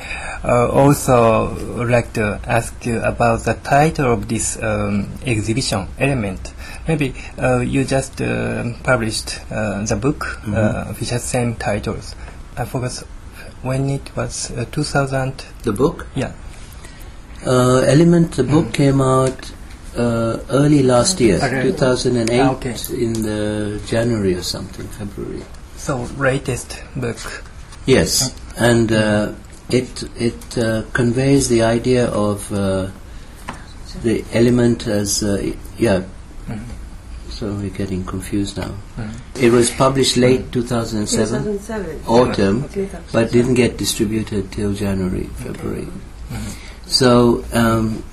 uh, 0.44 0.68
also 0.68 1.54
would 1.78 1.88
like 1.90 2.12
to 2.14 2.40
ask 2.44 2.74
you 2.84 3.00
about 3.00 3.44
the 3.44 3.54
title 3.54 4.12
of 4.12 4.28
this 4.28 4.58
um, 4.62 5.08
exhibition, 5.24 5.88
Element. 5.98 6.52
Maybe 6.86 7.14
uh, 7.38 7.58
you 7.60 7.84
just 7.84 8.20
uh, 8.20 8.64
published 8.82 9.40
uh, 9.50 9.82
the 9.84 9.96
book 9.96 10.26
uh, 10.46 10.92
which 10.94 11.10
has 11.10 11.22
same 11.24 11.56
titles. 11.56 12.14
I 12.56 12.64
forgot 12.66 12.92
when 13.62 13.88
it 13.90 14.14
was 14.16 14.50
uh, 14.50 14.64
2000. 14.72 15.44
the 15.62 15.72
book, 15.72 16.06
Yeah. 16.14 16.32
uh, 17.46 17.78
Element, 17.86 18.32
the 18.32 18.44
book 18.44 18.72
came 18.72 19.00
out 19.00 19.52
uh, 19.96 20.38
early 20.50 20.82
last 20.82 21.20
year, 21.20 21.36
Okay. 21.36 21.62
2008, 21.62 22.40
Ah, 22.40 22.50
okay. 22.52 22.74
in 22.94 23.12
the 23.14 23.80
January 23.86 24.34
or 24.34 24.42
something, 24.42 24.86
February. 24.88 25.42
So 25.80 26.06
latest 26.18 26.82
book. 26.94 27.18
Yes, 27.86 28.34
and 28.58 28.92
uh, 28.92 29.32
it 29.70 30.02
it 30.14 30.58
uh, 30.58 30.82
conveys 30.92 31.48
the 31.48 31.62
idea 31.62 32.06
of 32.06 32.52
uh, 32.52 32.90
the 34.02 34.22
element 34.34 34.86
as 34.86 35.22
uh, 35.22 35.52
yeah. 35.78 36.04
So 37.30 37.54
we're 37.54 37.70
getting 37.70 38.04
confused 38.04 38.58
now. 38.58 38.74
It 39.40 39.50
was 39.50 39.70
published 39.70 40.18
late 40.18 40.52
2007, 40.52 41.44
2007. 41.44 42.02
autumn, 42.06 42.68
2007. 42.68 43.04
but 43.12 43.32
didn't 43.32 43.54
get 43.54 43.78
distributed 43.78 44.52
till 44.52 44.74
January, 44.74 45.24
February. 45.40 45.88
So 46.84 47.42
um, 47.54 48.04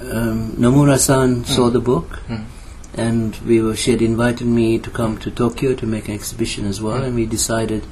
um, 0.00 0.52
Nomura-san 0.58 1.44
saw 1.44 1.70
the 1.70 1.78
book, 1.80 2.18
and 2.96 3.36
we 3.46 3.60
were. 3.60 3.76
She 3.76 3.90
had 3.90 4.02
invited 4.02 4.46
me 4.46 4.78
to 4.78 4.90
come 4.90 5.18
to 5.18 5.30
Tokyo 5.30 5.74
to 5.74 5.86
make 5.86 6.08
an 6.08 6.14
exhibition 6.14 6.66
as 6.66 6.80
well, 6.80 7.02
and 7.02 7.14
we 7.14 7.26
decided 7.26 7.84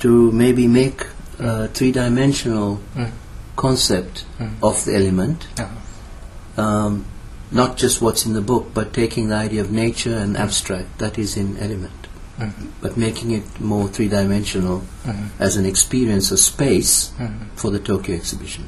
to 0.00 0.30
maybe 0.32 0.66
make 0.68 1.06
a 1.38 1.68
three-dimensional 1.68 2.80
Mm. 2.96 3.10
concept 3.56 4.24
of 4.62 4.84
the 4.84 4.94
element. 4.96 5.46
Um, 6.56 7.04
not 7.50 7.76
just 7.76 8.00
what's 8.02 8.26
in 8.26 8.32
the 8.32 8.40
book, 8.40 8.70
but 8.74 8.92
taking 8.92 9.28
the 9.28 9.34
idea 9.36 9.60
of 9.60 9.70
nature 9.70 10.16
and 10.16 10.36
abstract 10.36 10.98
that 10.98 11.18
is 11.18 11.36
in 11.36 11.56
element, 11.58 12.08
but 12.80 12.96
making 12.96 13.30
it 13.30 13.44
more 13.60 13.88
three-dimensional 13.88 14.82
Mhm. 15.06 15.28
as 15.38 15.56
an 15.56 15.64
experience 15.66 16.30
of 16.32 16.38
space 16.40 17.10
for 17.54 17.70
the 17.70 17.78
Tokyo 17.78 18.14
exhibition. 18.16 18.64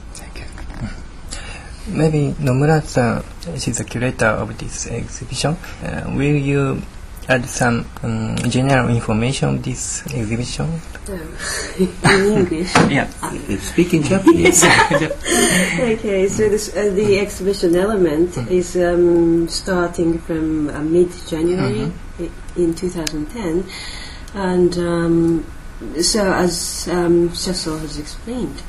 Thank 1.86 1.96
you. 1.96 2.02
Maybe 2.02 2.34
Nomura-san, 2.40 3.22
she's 3.58 3.78
the 3.78 3.84
curator 3.84 4.26
of 4.26 4.56
this 4.58 4.86
exhibition. 4.88 5.56
Uh, 5.82 6.04
will 6.14 6.34
you 6.36 6.82
add 7.28 7.44
some 7.46 7.84
um, 8.02 8.36
general 8.50 8.88
information 8.88 9.48
of 9.56 9.62
this 9.62 10.02
exhibition? 10.14 10.80
in 11.78 11.88
English. 12.04 12.74
Yeah. 12.90 13.08
Speaking 13.60 14.02
Japanese. 14.02 14.64
Okay, 15.78 16.28
so 16.28 16.48
this, 16.48 16.74
uh, 16.76 16.90
the 16.94 17.18
exhibition 17.20 17.76
element 17.76 18.36
is 18.50 18.76
um, 18.76 19.48
starting 19.48 20.18
from 20.18 20.68
uh, 20.70 20.80
mid-January 20.82 21.92
i- 22.20 22.30
in 22.56 22.74
2010, 22.74 23.64
and 24.34 24.78
um, 24.78 25.44
so 26.00 26.32
as 26.32 26.88
um, 26.90 27.32
Cecil 27.34 27.78
has 27.78 27.98
explained, 27.98 28.62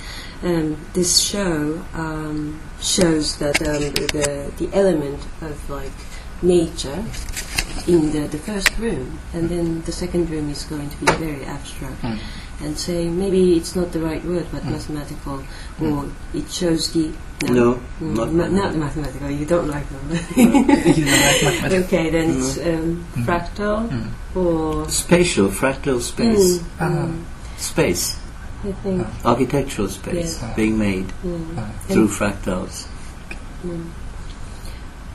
um, 0.43 0.77
this 0.93 1.19
show 1.19 1.81
um, 1.93 2.59
shows 2.81 3.37
that 3.37 3.61
um, 3.61 3.81
the 4.13 4.51
the 4.57 4.69
element 4.73 5.19
of 5.41 5.69
like 5.69 5.91
nature 6.41 7.03
in 7.87 8.11
the, 8.11 8.27
the 8.27 8.37
first 8.37 8.77
room, 8.77 9.17
and 9.33 9.49
then 9.49 9.81
the 9.83 9.91
second 9.91 10.29
room 10.29 10.49
is 10.49 10.63
going 10.63 10.89
to 10.89 10.97
be 10.97 11.11
very 11.13 11.45
abstract. 11.45 12.03
And 12.59 12.75
say 12.77 13.07
maybe 13.07 13.55
it's 13.55 13.75
not 13.75 13.91
the 13.91 13.99
right 13.99 14.23
word, 14.25 14.47
but 14.51 14.65
mathematical, 14.65 15.43
or 15.79 16.05
it 16.33 16.49
shows 16.51 16.91
the 16.91 17.11
No, 17.45 17.79
Mm, 18.01 18.15
not 18.17 18.31
ma- 18.33 18.47
not 18.47 18.75
mathematical. 18.75 19.29
You 19.29 19.45
don't 19.45 19.67
like 19.69 19.85
them. 19.89 20.09
You 20.35 21.05
don't 21.05 21.21
like 21.21 21.43
mathematics? 21.43 21.85
okay, 21.85 22.09
then 22.09 22.29
it's 22.37 22.57
um, 22.57 23.05
fractal 23.25 23.85
or 24.35 24.89
spatial, 24.89 25.49
fractal 25.49 26.01
space, 26.01 26.57
Mm, 26.57 26.65
Ah. 26.81 26.89
mm, 26.89 27.23
space, 27.61 28.17
I 28.65 28.71
think. 28.83 29.07
architectural 29.25 29.87
space 29.89 30.39
Yes. 30.41 30.55
being 30.55 30.77
made 30.77 31.07
Mm. 31.23 31.69
through 31.87 32.07
fractals. 32.09 32.87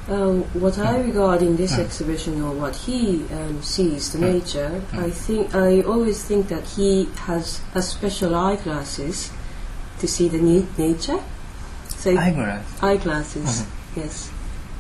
Um, 0.09 0.43
what 0.55 0.79
I 0.79 0.99
regard 1.01 1.43
in 1.43 1.57
this 1.57 1.79
exhibition, 1.79 2.43
or 2.43 2.53
what 2.53 2.75
he 2.75 3.25
um, 3.33 3.63
sees, 3.63 4.13
the 4.13 4.19
nature, 4.19 4.83
I 4.93 5.11
think 5.11 5.55
I 5.55 5.81
always 5.83 6.23
think 6.25 6.49
that 6.49 6.65
he 6.77 7.09
has 7.27 7.61
a 7.75 7.83
special 7.83 8.35
eyeglasses 8.35 9.31
to 10.01 10.09
see 10.09 10.29
the 10.29 10.39
na- 10.39 10.67
nature. 10.77 11.21
So 11.89 12.19
Eyeglass. 12.19 12.65
eyeglasses, 12.83 13.65
yes. 13.95 14.31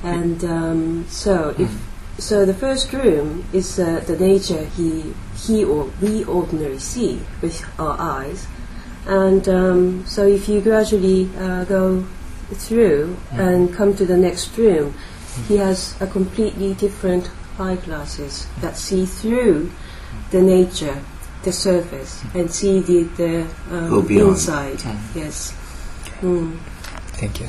And 0.02 0.42
um, 0.44 1.06
so 1.08 1.54
if 1.56 1.70
so, 2.18 2.44
the 2.44 2.54
first 2.54 2.92
room 2.92 3.44
is 3.52 3.78
uh, 3.78 4.02
the 4.06 4.16
nature 4.18 4.64
he 4.76 5.14
he 5.46 5.64
or 5.64 5.90
we 6.00 6.24
ordinarily 6.24 6.78
see 6.78 7.20
with 7.40 7.64
our 7.78 7.96
eyes, 7.98 8.46
and 9.06 9.48
um, 9.48 10.06
so 10.06 10.26
if 10.26 10.48
you 10.48 10.60
gradually 10.60 11.28
uh, 11.38 11.64
go 11.64 12.04
through 12.52 13.16
and 13.32 13.72
come 13.74 13.94
to 13.96 14.04
the 14.04 14.16
next 14.16 14.56
room, 14.56 14.94
he 15.48 15.56
has 15.56 16.00
a 16.00 16.06
completely 16.06 16.74
different 16.74 17.30
eyeglasses 17.58 18.46
that 18.60 18.76
see 18.76 19.06
through 19.06 19.70
the 20.30 20.40
nature, 20.40 21.02
the 21.42 21.52
surface, 21.52 22.22
and 22.34 22.50
see 22.50 22.80
the 22.80 23.02
the 23.16 23.46
um, 23.70 24.06
beyond. 24.06 24.30
inside. 24.30 24.82
Yes. 25.14 25.52
Mm. 26.20 26.58
Thank 27.18 27.40
you. 27.40 27.48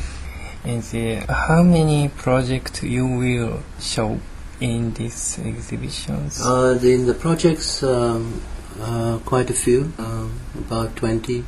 And 0.66 0.84
uh, 0.84 1.34
how 1.34 1.62
many 1.62 2.10
projects 2.10 2.84
you 2.84 3.06
will 3.06 3.64
show 3.80 4.20
in 4.64 4.94
these 4.94 5.38
exhibitions? 5.44 6.42
Uh, 6.42 6.74
the, 6.76 6.94
in 6.94 7.06
the 7.06 7.14
projects, 7.14 7.84
um, 7.84 8.42
uh, 8.82 9.18
quite 9.26 9.50
a 9.50 9.54
few, 9.54 9.92
um, 10.00 10.40
about 10.58 10.96
20. 10.96 11.44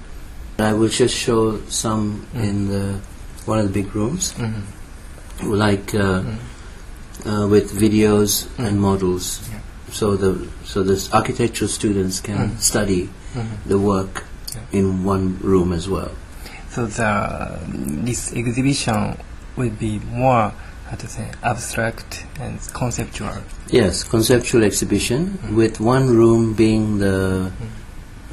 I 0.60 0.74
will 0.74 0.90
just 0.90 1.16
show 1.16 1.62
some 1.68 2.26
in 2.34 2.68
the 2.70 3.00
one 3.46 3.60
of 3.60 3.68
the 3.72 3.74
big 3.84 3.94
rooms, 3.96 4.34
Mhm. 4.34 4.62
like 5.44 5.94
uh, 5.96 6.24
uh, 7.26 7.48
with 7.48 7.72
videos 7.72 8.48
Mm. 8.58 8.68
and 8.68 8.82
models, 8.82 9.26
Yeah. 9.52 9.60
so 9.92 10.16
the 10.16 10.48
so 10.66 10.84
the 10.84 10.98
architectural 11.14 11.70
students 11.70 12.20
can 12.22 12.38
Mm. 12.38 12.60
study 12.60 13.10
Mhm. 13.36 13.46
the 13.68 13.78
work 13.80 14.24
Yeah. 14.56 14.80
in 14.80 15.04
one 15.04 15.38
room 15.42 15.74
as 15.74 15.88
well. 15.90 16.12
So 16.72 16.88
the 16.88 17.60
this 18.08 18.32
exhibition 18.34 19.18
will 19.58 19.76
be 19.80 20.00
more 20.12 20.52
how 20.90 20.96
to 20.98 21.08
say 21.08 21.28
abstract 21.44 22.26
and 22.40 22.60
conceptual. 22.74 23.34
Yes, 23.70 24.04
conceptual 24.04 24.64
exhibition 24.64 25.40
Mm. 25.44 25.56
with 25.56 25.80
one 25.80 26.10
room 26.16 26.54
being 26.54 27.00
the 27.00 27.52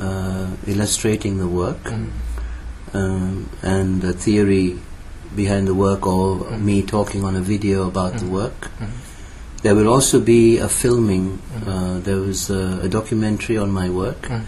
uh, 0.01 0.47
illustrating 0.67 1.39
the 1.39 1.47
work 1.47 1.83
Mm. 1.85 2.09
um, 2.95 3.49
and 3.63 4.03
the 4.03 4.13
theory 4.13 4.79
behind 5.37 5.67
the 5.67 5.75
work, 5.75 6.07
or 6.07 6.37
Mm. 6.45 6.61
me 6.63 6.83
talking 6.83 7.25
on 7.25 7.37
a 7.37 7.41
video 7.41 7.87
about 7.89 8.13
the 8.19 8.27
Mm. 8.27 8.31
work. 8.41 8.61
Mm. 8.81 8.87
There 9.63 9.75
will 9.75 9.89
also 9.89 10.19
be 10.21 10.59
a 10.59 10.69
filming. 10.69 11.39
Uh, 11.67 12.01
there 12.01 12.17
was 12.19 12.51
a, 12.51 12.81
a 12.83 12.89
documentary 12.89 13.57
on 13.57 13.71
my 13.71 13.89
work 13.89 14.29
uh, 14.31 14.41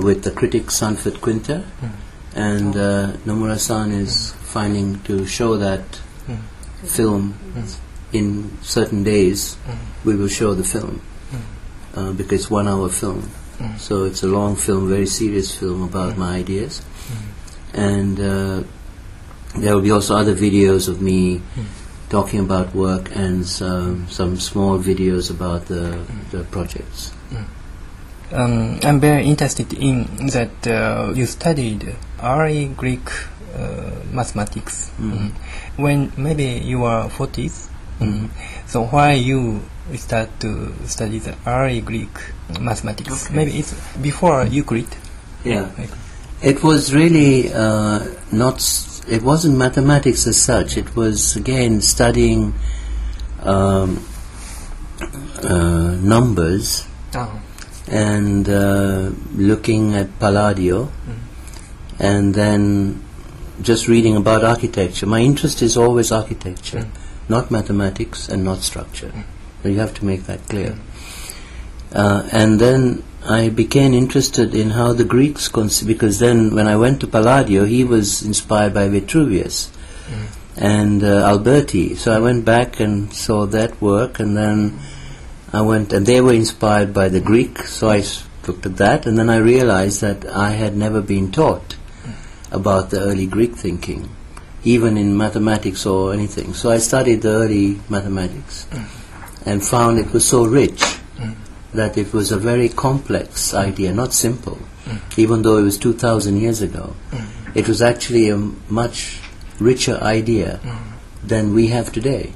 with 0.00 0.22
the 0.24 0.30
critic 0.30 0.70
Sanford 0.70 1.20
Kwinter, 1.20 1.62
and 2.34 2.76
uh, 2.76 3.12
Nomura-san 3.26 3.92
is 3.92 4.32
finding 4.42 5.00
to 5.04 5.24
show 5.26 5.56
that. 5.56 5.82
Film 6.84 7.34
Mm. 7.54 7.76
in 8.12 8.50
certain 8.62 9.02
days. 9.04 9.56
Mm. 9.66 9.76
We 10.04 10.16
will 10.16 10.28
show 10.28 10.54
the 10.54 10.64
film 10.64 11.00
Mm. 11.32 11.38
uh, 11.96 12.12
because 12.12 12.40
it's 12.40 12.50
one 12.50 12.68
hour 12.68 12.88
film. 12.88 13.22
So 13.78 14.04
it's 14.04 14.22
a 14.22 14.26
long 14.26 14.56
film, 14.56 14.88
very 14.88 15.06
serious 15.06 15.54
film 15.54 15.82
about 15.82 16.16
my 16.16 16.36
ideas. 16.40 16.80
And 17.74 18.18
uh, 18.18 18.62
there 19.54 19.74
will 19.74 19.82
be 19.82 19.90
also 19.90 20.16
other 20.16 20.34
videos 20.34 20.88
of 20.88 21.02
me 21.02 21.42
talking 22.08 22.40
about 22.40 22.74
work 22.74 23.10
and 23.14 23.44
some, 23.46 24.06
some 24.08 24.40
small 24.40 24.78
videos 24.78 25.30
about 25.30 25.66
the, 25.66 26.00
the 26.30 26.44
projects. 26.44 27.12
Um, 28.32 28.78
I'm 28.82 28.98
very 29.00 29.26
interested 29.26 29.72
in 29.74 30.06
that 30.28 30.66
uh, 30.66 31.12
you 31.14 31.26
studied 31.26 31.94
early 32.22 32.66
Greek 32.76 33.02
uh, 33.54 33.90
mathematics 34.12 34.90
Mm. 34.98 35.12
Mm. 35.12 35.30
When 35.80 36.12
maybe 36.16 36.44
you 36.64 36.84
are 36.84 37.08
40s. 37.08 37.68
Mm. 38.00 38.28
So 38.66 38.84
why 38.84 39.12
you 39.12 39.60
start 39.96 40.28
to 40.40 40.72
study 40.86 41.18
the 41.18 41.34
early 41.46 41.80
Greek 41.80 42.08
mathematics? 42.60 43.26
Okay. 43.26 43.34
Maybe 43.34 43.58
it's 43.58 43.74
before 43.98 44.44
Euclid. 44.46 44.86
Yeah. 45.44 45.68
It 46.42 46.62
was 46.62 46.94
really 46.94 47.52
uh, 47.52 48.00
not. 48.32 48.62
It 49.08 49.22
wasn't 49.22 49.58
mathematics 49.58 50.26
as 50.26 50.40
such. 50.40 50.76
It 50.78 50.96
was 50.96 51.36
again 51.36 51.80
studying 51.82 52.54
um, 53.42 54.02
uh, 55.42 55.96
numbers 56.00 56.86
Oh. 57.14 57.40
and 57.90 58.48
uh, 58.48 59.10
looking 59.34 59.94
at 59.94 60.18
Palladio, 60.20 60.88
and 61.98 62.32
then 62.34 63.02
just 63.62 63.88
reading 63.88 64.16
about 64.16 64.44
architecture. 64.44 65.06
My 65.06 65.20
interest 65.20 65.62
is 65.62 65.76
always 65.76 66.10
architecture, 66.12 66.78
Mm. 66.80 66.88
not 67.28 67.50
mathematics 67.50 68.28
and 68.28 68.44
not 68.44 68.62
structure. 68.62 69.08
Mm. 69.14 69.24
So 69.62 69.68
you 69.68 69.78
have 69.78 69.94
to 69.94 70.04
make 70.04 70.26
that 70.26 70.48
clear. 70.48 70.76
Uh, 71.92 72.22
and 72.32 72.60
then 72.60 73.02
I 73.28 73.48
became 73.50 73.92
interested 73.94 74.54
in 74.54 74.70
how 74.70 74.92
the 74.92 75.04
Greeks, 75.04 75.48
because 75.82 76.18
then 76.20 76.54
when 76.54 76.66
I 76.68 76.76
went 76.76 77.00
to 77.00 77.06
Palladio, 77.06 77.64
he 77.64 77.84
was 77.84 78.22
inspired 78.22 78.72
by 78.72 78.88
Vitruvius 78.88 79.68
Mm. 80.08 80.26
and 80.56 81.04
uh, 81.04 81.26
Alberti. 81.26 81.94
So 81.96 82.12
I 82.12 82.18
went 82.18 82.44
back 82.44 82.80
and 82.80 83.12
saw 83.12 83.46
that 83.46 83.80
work, 83.82 84.18
and 84.20 84.36
then 84.36 84.78
I 85.52 85.60
went, 85.62 85.92
and 85.92 86.06
they 86.06 86.20
were 86.20 86.32
inspired 86.32 86.94
by 86.94 87.08
the 87.08 87.20
Greek. 87.20 87.58
So 87.66 87.88
I 87.90 87.98
s- 87.98 88.24
looked 88.46 88.64
at 88.66 88.76
that, 88.78 89.04
and 89.06 89.18
then 89.18 89.28
I 89.28 89.36
realized 89.36 90.00
that 90.00 90.24
I 90.26 90.50
had 90.50 90.76
never 90.76 91.00
been 91.02 91.30
taught 91.30 91.76
about 92.50 92.90
the 92.90 93.00
early 93.00 93.26
Greek 93.26 93.54
thinking, 93.56 94.08
even 94.64 94.96
in 94.96 95.16
mathematics 95.16 95.86
or 95.86 96.12
anything. 96.12 96.54
So 96.54 96.70
I 96.70 96.78
studied 96.78 97.22
the 97.22 97.30
early 97.30 97.80
mathematics, 97.88 98.66
and 99.46 99.64
found 99.64 99.98
it 99.98 100.12
was 100.12 100.24
so 100.24 100.44
rich 100.44 100.82
Mm. 101.20 101.34
that 101.74 101.96
it 101.98 102.12
was 102.12 102.32
a 102.32 102.38
very 102.38 102.68
complex 102.68 103.52
idea, 103.54 103.92
not 103.92 104.12
simple. 104.12 104.58
Mm. 104.88 104.98
Even 105.18 105.42
though 105.42 105.56
it 105.58 105.62
was 105.62 105.76
2,000 105.78 106.38
years 106.40 106.62
ago, 106.62 106.94
Mm. 107.12 107.24
it 107.54 107.68
was 107.68 107.80
actually 107.82 108.28
a 108.30 108.34
m- 108.34 108.56
much 108.68 109.18
richer 109.58 109.98
idea 110.02 110.60
Mm. 110.64 111.28
than 111.28 111.54
we 111.54 111.68
have 111.68 111.92
today. 111.92 112.32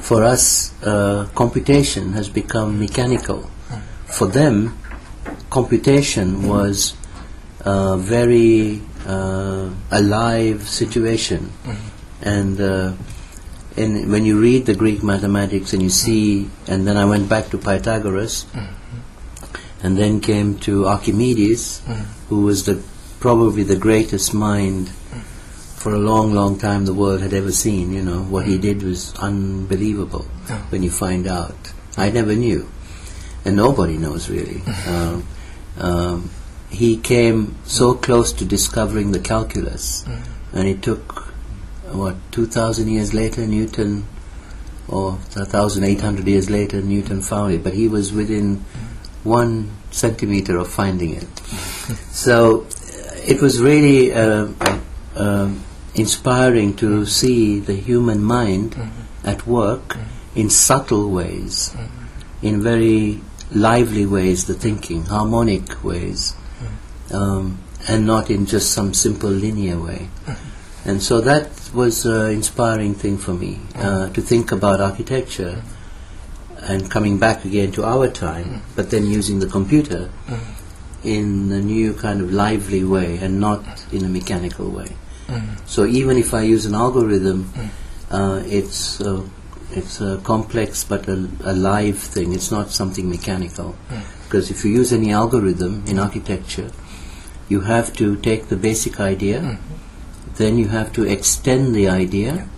For 0.00 0.22
us, 0.24 0.70
uh, 0.84 1.26
computation 1.34 2.12
has 2.14 2.28
become 2.28 2.78
mechanical. 2.78 3.48
For 4.06 4.26
them, 4.28 4.74
computation 5.50 6.46
was 6.48 6.94
a 7.64 7.96
very 7.96 8.80
uh, 9.06 9.70
alive 9.90 10.68
situation. 10.68 11.52
And 12.22 12.60
uh, 12.60 12.92
in, 13.76 14.10
when 14.10 14.24
you 14.24 14.40
read 14.40 14.66
the 14.66 14.74
Greek 14.74 15.02
mathematics 15.02 15.72
and 15.72 15.82
you 15.82 15.90
see, 15.90 16.48
and 16.66 16.86
then 16.86 16.96
I 16.96 17.04
went 17.04 17.28
back 17.28 17.50
to 17.50 17.58
Pythagoras, 17.58 18.46
and 19.82 19.96
then 19.98 20.20
came 20.20 20.58
to 20.60 20.86
Archimedes, 20.86 21.82
Mm. 21.86 22.04
who 22.28 22.40
was 22.42 22.64
the 22.64 22.82
probably 23.20 23.62
the 23.62 23.76
greatest 23.76 24.34
mind 24.34 24.88
for 25.76 25.92
a 25.94 25.98
long, 25.98 26.32
long 26.34 26.58
time 26.58 26.84
the 26.84 26.94
world 26.94 27.20
had 27.20 27.32
ever 27.32 27.52
seen. 27.52 27.92
You 27.92 28.02
know 28.02 28.22
what 28.22 28.46
he 28.46 28.58
did 28.58 28.82
was 28.82 29.14
unbelievable 29.16 30.24
when 30.70 30.82
you 30.82 30.90
find 30.90 31.26
out. 31.26 31.54
I 31.96 32.10
never 32.10 32.34
knew, 32.34 32.66
and 33.44 33.54
nobody 33.56 33.96
knows 33.98 34.28
really. 34.28 34.62
um, 34.88 35.24
um, 35.78 36.30
he 36.82 36.96
came 37.12 37.38
so 37.64 37.94
close 38.06 38.32
to 38.38 38.44
discovering 38.56 39.12
the 39.12 39.22
calculus, 39.32 40.04
Mm. 40.06 40.22
and 40.56 40.68
it 40.72 40.82
took 40.82 41.04
what 42.02 42.16
two 42.36 42.46
thousand 42.56 42.88
years 42.96 43.12
later 43.14 43.46
Newton, 43.46 44.04
or 44.88 45.16
thousand 45.56 45.84
eight 45.90 46.00
hundred 46.00 46.26
years 46.28 46.48
later 46.50 46.80
Newton 46.82 47.22
found 47.22 47.54
it. 47.54 47.62
But 47.66 47.74
he 47.74 47.88
was 47.88 48.12
within 48.12 48.64
one 49.24 49.70
centimeter 49.90 50.56
of 50.58 50.68
finding 50.80 51.14
it. 51.22 51.28
So 52.26 52.36
uh, 52.66 53.32
it 53.32 53.38
was 53.40 53.54
really 53.70 54.12
uh, 54.12 54.46
um 55.24 55.50
inspiring 55.94 56.74
to 56.82 56.88
see 57.06 57.58
the 57.68 57.74
human 57.90 58.20
mind 58.22 58.76
at 59.24 59.46
work 59.46 59.96
in 60.34 60.50
subtle 60.50 61.06
ways, 61.18 61.54
in 62.42 62.60
very 62.62 63.20
lively 63.66 64.04
ways, 64.16 64.44
the 64.50 64.54
thinking, 64.66 65.04
harmonic 65.14 65.82
ways, 65.82 66.34
um, 67.12 67.58
and 67.88 68.06
not 68.06 68.30
in 68.30 68.46
just 68.46 68.72
some 68.72 68.94
simple 68.94 69.30
linear 69.30 69.78
way. 69.78 70.08
And 70.84 71.02
so 71.02 71.20
that 71.20 71.48
was 71.74 72.04
an 72.06 72.30
inspiring 72.30 72.94
thing 72.94 73.18
for 73.18 73.34
me 73.34 73.58
uh, 73.74 74.08
to 74.10 74.20
think 74.20 74.52
about 74.52 74.80
architecture 74.80 75.62
and 76.62 76.90
coming 76.90 77.18
back 77.18 77.44
again 77.44 77.70
to 77.72 77.84
our 77.84 78.08
time, 78.08 78.62
but 78.74 78.90
then 78.90 79.06
using 79.06 79.38
the 79.40 79.46
computer 79.46 80.10
in 81.04 81.52
a 81.52 81.60
new 81.60 81.92
kind 81.94 82.20
of 82.20 82.32
lively 82.32 82.82
way 82.84 83.18
and 83.18 83.40
not 83.40 83.62
in 83.92 84.04
a 84.04 84.08
mechanical 84.08 84.70
way. 84.70 84.96
So 85.66 85.84
even 85.86 86.16
if 86.18 86.32
I 86.34 86.42
use 86.42 86.66
an 86.66 86.74
algorithm, 86.74 87.50
uh, 88.10 88.42
it's 88.46 89.00
uh, 89.00 89.22
it's 89.72 90.00
a 90.00 90.18
complex 90.22 90.84
but 90.84 91.08
a, 91.08 91.28
a 91.44 91.52
live 91.52 91.98
thing. 91.98 92.32
It's 92.32 92.52
not 92.52 92.70
something 92.70 93.10
mechanical. 93.10 93.74
Because 94.24 94.50
if 94.50 94.64
you 94.64 94.70
use 94.70 94.92
any 94.92 95.10
algorithm 95.12 95.82
in 95.86 95.98
architecture, 95.98 96.70
you 97.48 97.60
have 97.60 97.92
to 97.94 98.16
take 98.16 98.48
the 98.48 98.56
basic 98.56 99.00
idea, 99.00 99.40
hmm. 99.40 100.34
then 100.34 100.58
you 100.58 100.68
have 100.68 100.92
to 100.94 101.04
extend 101.04 101.74
the 101.74 101.88
idea, 101.88 102.48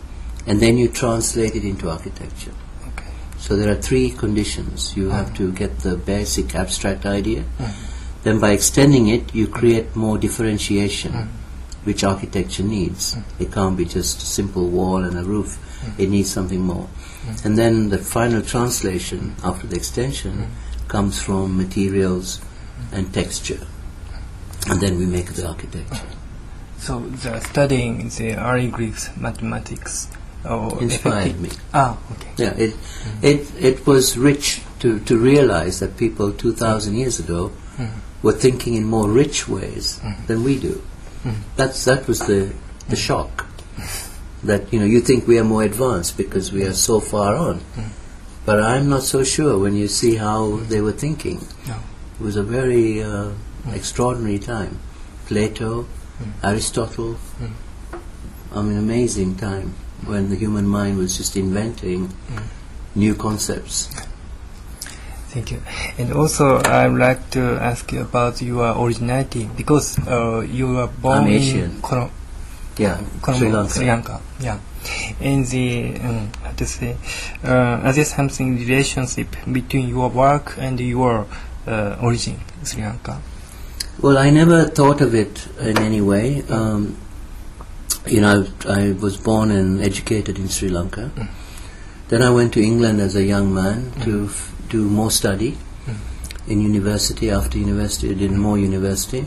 and 0.47 0.61
then 0.61 0.79
you 0.79 0.89
translate 0.89 1.55
it 1.55 1.65
into 1.65 1.91
architecture. 1.91 2.53
Okay. 2.89 3.13
So 3.39 3.57
there 3.57 3.71
are 3.71 3.81
three 3.81 4.11
conditions. 4.11 4.97
You 4.97 5.07
hmm. 5.07 5.13
have 5.13 5.35
to 5.35 5.53
get 5.53 5.81
the 5.81 5.97
basic 5.97 6.55
abstract 6.55 7.07
idea. 7.07 7.45
Mm. 7.59 7.75
Then 8.25 8.41
by 8.41 8.51
extending 8.51 9.09
it, 9.09 9.35
you 9.35 9.47
create 9.47 9.95
more 9.95 10.19
differentiation, 10.19 11.13
Mm. 11.13 11.29
which 11.85 12.03
architecture 12.03 12.65
needs. 12.65 13.15
Hmm. 13.15 13.43
It 13.43 13.53
can't 13.53 13.77
be 13.77 13.85
just 13.85 14.23
a 14.23 14.27
simple 14.27 14.69
wall 14.69 15.05
and 15.05 15.17
a 15.19 15.23
roof. 15.23 15.59
It 15.97 16.11
needs 16.11 16.31
something 16.31 16.61
more. 16.61 16.89
And 17.45 17.57
then 17.57 17.91
the 17.91 17.99
final 17.99 18.43
translation 18.43 19.35
after 19.45 19.67
the 19.67 19.77
extension 19.77 20.51
comes 20.89 21.21
from 21.21 21.57
materials 21.57 22.41
and 22.93 23.13
texture. 23.13 23.61
And 24.67 24.81
then 24.81 24.99
we 24.99 25.07
make 25.07 25.33
the 25.33 25.47
architecture. 25.49 26.07
So 26.79 27.01
the 27.01 27.41
studying 27.41 28.09
the 28.09 28.35
early 28.37 28.69
Greek 28.69 28.95
mathematics 29.17 30.09
or 30.45 30.81
Inspired 30.83 31.29
effective- 31.29 31.41
me. 31.41 31.51
Ah, 31.75 31.99
okay. 32.13 32.31
Yeah, 32.37 32.55
it, 32.55 32.75
it, 33.23 33.53
it 33.59 33.87
was 33.87 34.17
rich 34.17 34.63
to, 34.81 35.01
to 35.01 35.19
realize 35.19 35.81
that 35.81 35.97
people 35.97 36.33
2,000 36.33 36.95
years 36.97 37.19
ago 37.19 37.53
Mm. 37.79 37.91
were 38.23 38.33
thinking 38.33 38.75
in 38.75 38.83
more 38.85 39.09
rich 39.09 39.47
ways 39.49 40.01
than 40.27 40.43
we 40.43 40.59
do. 40.59 40.83
Mm. 41.23 41.35
That's, 41.55 41.85
that 41.85 42.09
was 42.09 42.19
the, 42.27 42.53
the 42.89 42.97
shock. 42.97 43.47
That, 44.43 44.73
you 44.73 44.81
know, 44.81 44.85
you 44.85 45.01
think 45.01 45.29
we 45.29 45.39
are 45.39 45.45
more 45.45 45.63
advanced 45.63 46.17
because 46.17 46.51
we 46.53 46.65
are 46.65 46.73
so 46.73 46.99
far 46.99 47.37
on. 47.37 47.61
But 48.45 48.61
I'm 48.61 48.89
not 48.89 49.05
so 49.05 49.23
sure 49.23 49.59
when 49.61 49.77
you 49.77 49.87
see 49.87 50.17
how 50.17 50.57
they 50.57 50.81
were 50.81 50.91
thinking. 50.93 51.47
No. 51.69 51.77
It 52.19 52.25
was 52.25 52.35
a 52.35 52.43
very 52.43 53.01
uh, 53.01 53.31
extraordinary 53.73 54.39
time. 54.39 54.79
Plato, 55.27 55.87
Aristotle, 56.43 57.17
I 58.55 58.63
mean, 58.63 58.79
amazing 58.79 59.37
time 59.37 59.75
when 60.07 60.31
the 60.31 60.37
human 60.37 60.67
mind 60.67 60.97
was 60.99 61.17
just 61.17 61.37
inventing 61.37 62.13
new 62.95 63.15
concepts. 63.15 63.89
Thank 65.29 65.51
you. 65.53 65.61
And 65.99 66.13
also, 66.15 66.57
I'd 66.65 66.87
like 66.87 67.29
to 67.31 67.59
ask 67.61 67.93
you 67.93 68.01
about 68.01 68.41
your 68.41 68.73
originality 68.83 69.49
because 69.57 69.99
uh, 70.09 70.41
you 70.41 70.69
were 70.75 70.87
born 70.87 71.19
I'm 71.19 71.27
in 71.27 71.33
Asian. 71.35 71.71
Colom- 71.83 72.11
Yeah, 72.79 72.99
Colombo, 73.21 73.69
Sri 73.69 73.87
Lanka. 73.87 74.21
Yeah. 74.41 74.59
And 75.21 75.45
the 75.47 75.97
um, 76.01 76.31
how 76.43 76.53
to 76.53 76.65
say, 76.65 76.97
uh, 77.45 77.83
is 77.87 77.97
there 77.97 78.05
something 78.07 78.57
relationship 78.57 79.29
between 79.53 79.89
your 79.91 80.09
work 80.09 80.55
and 80.59 80.81
your 80.81 81.27
uh, 81.67 81.97
origin, 82.01 82.41
Sri 82.65 82.81
Lanka? 82.83 83.21
Well, 84.01 84.17
I 84.17 84.31
never 84.31 84.65
thought 84.65 85.01
of 85.01 85.15
it 85.15 85.49
in 85.59 85.77
any 85.79 86.01
way. 86.01 86.43
Um, 86.49 86.97
you 88.07 88.21
know, 88.21 88.47
I, 88.65 88.83
I 88.89 88.93
was 88.93 89.17
born 89.17 89.51
and 89.51 89.81
educated 89.83 90.39
in 90.39 90.49
Sri 90.49 90.69
Lanka. 90.69 91.11
Then 92.09 92.23
I 92.23 92.31
went 92.31 92.55
to 92.55 92.63
England 92.63 93.01
as 93.01 93.17
a 93.17 93.25
young 93.25 93.53
man 93.53 93.91
to 94.03 94.27
f- 94.27 94.55
do 94.69 94.89
more 94.89 95.11
study 95.11 95.59
in 96.47 96.61
university. 96.61 97.31
After 97.31 97.59
university, 97.59 98.11
I 98.11 98.15
did 98.15 98.31
more 98.31 98.57
university. 98.57 99.27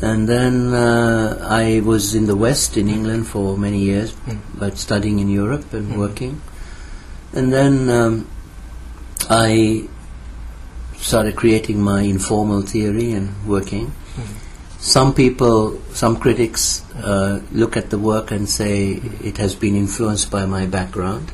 And 0.00 0.28
then 0.28 0.72
uh, 0.74 1.38
I 1.42 1.80
was 1.80 2.14
in 2.14 2.26
the 2.26 2.36
West 2.36 2.76
in 2.76 2.88
England 2.88 3.26
for 3.26 3.58
many 3.58 3.80
years, 3.80 4.14
but 4.54 4.78
studying 4.78 5.18
in 5.18 5.28
Europe 5.28 5.72
and 5.72 5.98
working. 5.98 6.40
And 7.32 7.52
then 7.52 7.90
um, 7.90 8.28
I 9.28 9.88
started 11.00 11.36
creating 11.36 11.80
my 11.80 12.02
informal 12.02 12.62
theory 12.62 13.12
and 13.12 13.30
working. 13.46 13.92
Some 14.78 15.12
people, 15.12 15.80
some 15.92 16.16
critics, 16.16 16.84
uh, 16.94 17.40
look 17.50 17.76
at 17.76 17.90
the 17.90 17.98
work 17.98 18.30
and 18.30 18.48
say 18.48 19.00
it 19.24 19.36
has 19.38 19.54
been 19.54 19.74
influenced 19.74 20.30
by 20.30 20.46
my 20.46 20.66
background. 20.66 21.32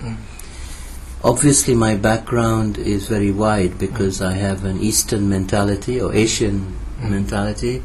Obviously, 1.22 1.74
my 1.74 1.94
background 1.94 2.78
is 2.78 3.08
very 3.08 3.30
wide 3.30 3.78
because 3.78 4.20
I 4.20 4.32
have 4.34 4.64
an 4.64 4.80
Eastern 4.80 5.28
mentality 5.28 6.00
or 6.00 6.14
Asian 6.14 6.76
mentality 7.00 7.82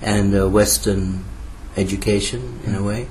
and 0.00 0.34
a 0.34 0.48
Western 0.48 1.24
education 1.76 2.60
in 2.66 2.74
a 2.74 2.82
way. 2.82 3.08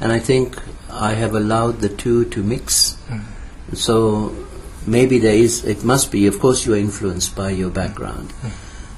And 0.00 0.12
I 0.12 0.18
think 0.18 0.60
I 0.90 1.14
have 1.14 1.34
allowed 1.34 1.80
the 1.80 1.88
two 1.88 2.24
to 2.26 2.42
mix. 2.42 2.96
So 3.72 4.34
maybe 4.86 5.18
there 5.18 5.34
is, 5.34 5.64
it 5.64 5.84
must 5.84 6.10
be, 6.10 6.26
of 6.26 6.38
course, 6.38 6.66
you 6.66 6.74
are 6.74 6.78
influenced 6.78 7.34
by 7.36 7.50
your 7.50 7.70
background. 7.70 8.32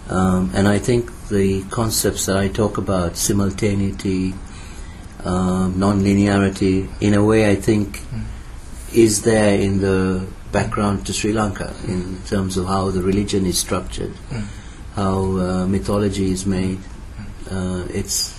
Um, 0.08 0.50
and 0.54 0.68
I 0.68 0.78
think 0.78 1.10
the 1.28 1.62
concepts 1.64 2.26
that 2.26 2.36
I 2.36 2.48
talk 2.48 2.76
about, 2.78 3.16
simultaneity, 3.16 4.34
um, 5.24 5.78
non-linearity, 5.78 6.88
in 7.00 7.14
a 7.14 7.24
way, 7.24 7.50
I 7.50 7.56
think 7.56 8.00
is 8.92 9.22
there 9.22 9.58
in 9.58 9.80
the 9.80 10.26
background 10.52 11.06
to 11.06 11.12
Sri 11.12 11.32
Lanka 11.32 11.74
in 11.88 12.22
terms 12.26 12.56
of 12.56 12.66
how 12.66 12.90
the 12.90 13.02
religion 13.02 13.46
is 13.46 13.58
structured, 13.58 14.12
how 14.94 15.36
uh, 15.36 15.66
mythology 15.66 16.30
is 16.30 16.46
made. 16.46 16.78
Uh, 17.50 17.84
it's 17.88 18.33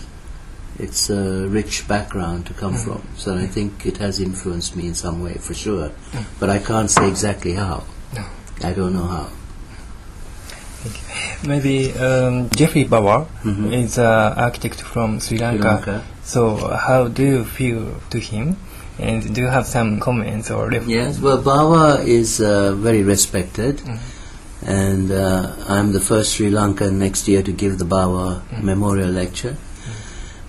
it's 0.79 1.09
a 1.09 1.47
rich 1.47 1.87
background 1.87 2.45
to 2.47 2.53
come 2.53 2.75
from. 2.75 3.01
So 3.17 3.35
I 3.35 3.47
think 3.47 3.85
it 3.85 3.97
has 3.97 4.19
influenced 4.19 4.75
me 4.75 4.87
in 4.87 4.95
some 4.95 5.21
way, 5.23 5.33
for 5.35 5.53
sure. 5.53 5.91
But 6.39 6.49
I 6.49 6.59
can't 6.59 6.89
say 6.91 7.07
exactly 7.07 7.53
how. 7.53 7.83
No. 8.13 8.23
I 8.63 8.73
don't 8.73 8.93
know 8.93 9.07
how. 9.07 9.27
Maybe 11.43 11.91
um, 11.93 12.49
Geoffrey 12.49 12.85
Bawa 12.85 13.25
Mhm. 13.43 13.73
is 13.73 13.97
an 13.97 14.33
architect 14.37 14.81
from 14.81 15.19
Sri 15.19 15.37
Lanka. 15.37 15.57
Sri 15.61 15.69
Lanka. 15.69 16.03
So, 16.23 16.55
how 16.87 17.07
do 17.07 17.23
you 17.23 17.43
feel 17.43 17.95
to 18.11 18.19
him? 18.19 18.57
And 18.97 19.33
do 19.33 19.41
you 19.41 19.47
have 19.47 19.65
some 19.67 19.99
comments 19.99 20.49
or 20.49 20.71
Yes, 20.71 21.19
well, 21.19 21.41
Bawa 21.41 22.05
is 22.05 22.39
uh, 22.39 22.73
very 22.75 23.03
respected, 23.03 23.81
and 24.65 25.11
uh, 25.11 25.51
I'm 25.67 25.91
the 25.91 25.99
first 25.99 26.33
Sri 26.35 26.49
Lankan 26.49 26.93
next 26.93 27.27
year 27.27 27.41
to 27.43 27.51
give 27.51 27.77
the 27.77 27.85
Bawa 27.85 28.41
Memorial 28.63 29.09
Lecture. 29.09 29.57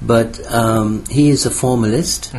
But 0.02 0.40
um, 0.52 1.04
he 1.10 1.30
is 1.30 1.46
a 1.46 1.50
formalist 1.50 2.32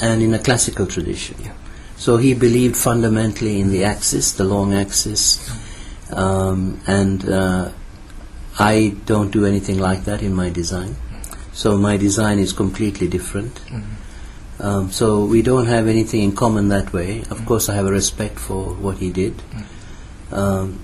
and 0.00 0.22
in 0.22 0.32
a 0.34 0.38
classical 0.38 0.86
tradition. 0.86 1.36
Yeah. 1.42 1.52
So 1.96 2.16
he 2.16 2.34
believed 2.34 2.76
fundamentally 2.76 3.60
in 3.60 3.70
the 3.70 3.84
axis, 3.84 4.32
the 4.32 4.44
long 4.44 4.74
axis, 4.74 5.38
um, 6.12 6.80
and 6.86 7.28
uh, 7.28 7.70
I 8.58 8.96
don't 9.06 9.30
do 9.30 9.46
anything 9.46 9.78
like 9.78 10.04
that 10.04 10.22
in 10.22 10.34
my 10.34 10.50
design. 10.50 10.96
So 11.52 11.76
my 11.76 11.96
design 11.98 12.38
is 12.38 12.52
completely 12.52 13.08
different. 13.08 13.60
Um, 14.58 14.90
so 14.90 15.24
we 15.24 15.42
don't 15.42 15.66
have 15.66 15.86
anything 15.86 16.22
in 16.22 16.34
common 16.34 16.68
that 16.68 16.92
way. 16.92 17.22
Of 17.30 17.44
course, 17.46 17.68
I 17.68 17.74
have 17.74 17.86
a 17.86 17.90
respect 17.92 18.38
for 18.38 18.72
what 18.74 18.98
he 18.98 19.10
did, 19.10 19.40
um, 20.30 20.78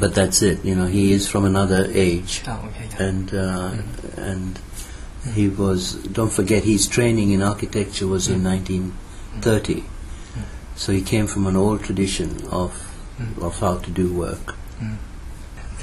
but 0.00 0.14
that's 0.14 0.42
it. 0.42 0.64
You 0.64 0.74
know, 0.74 0.86
he 0.86 1.12
is 1.12 1.28
from 1.28 1.44
another 1.44 1.86
age, 1.92 2.42
Oh, 2.46 2.68
okay, 2.68 2.88
yeah. 2.90 3.02
and 3.06 3.34
uh, 3.34 3.72
and 4.16 4.58
he 5.34 5.48
was. 5.48 5.94
Don't 5.94 6.32
forget, 6.32 6.64
his 6.64 6.88
training 6.88 7.30
in 7.30 7.42
architecture 7.42 8.06
was 8.06 8.28
in 8.28 8.42
1930. 8.44 9.84
So 10.74 10.92
he 10.92 11.02
came 11.02 11.26
from 11.26 11.46
an 11.46 11.56
old 11.56 11.84
tradition 11.84 12.46
of 12.48 12.72
of 13.40 13.58
how 13.60 13.78
to 13.78 13.90
do 13.90 14.12
work. 14.12 14.56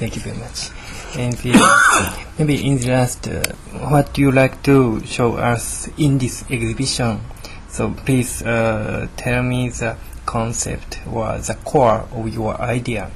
Thank 0.00 0.16
you 0.16 0.22
very 0.22 0.38
much. 0.38 0.70
And 1.14 1.34
the, 1.34 2.24
maybe 2.38 2.66
in 2.66 2.78
the 2.78 2.88
last, 2.88 3.28
uh, 3.28 3.42
what 3.90 4.14
do 4.14 4.22
you 4.22 4.32
like 4.32 4.62
to 4.62 5.04
show 5.04 5.36
us 5.36 5.90
in 5.98 6.16
this 6.16 6.42
exhibition? 6.50 7.20
So 7.68 7.90
please 7.90 8.42
uh, 8.42 9.08
tell 9.18 9.42
me 9.42 9.68
the 9.68 9.98
concept 10.24 11.00
or 11.06 11.36
the 11.36 11.54
core 11.66 12.08
of 12.12 12.32
your 12.32 12.58
idea 12.62 13.10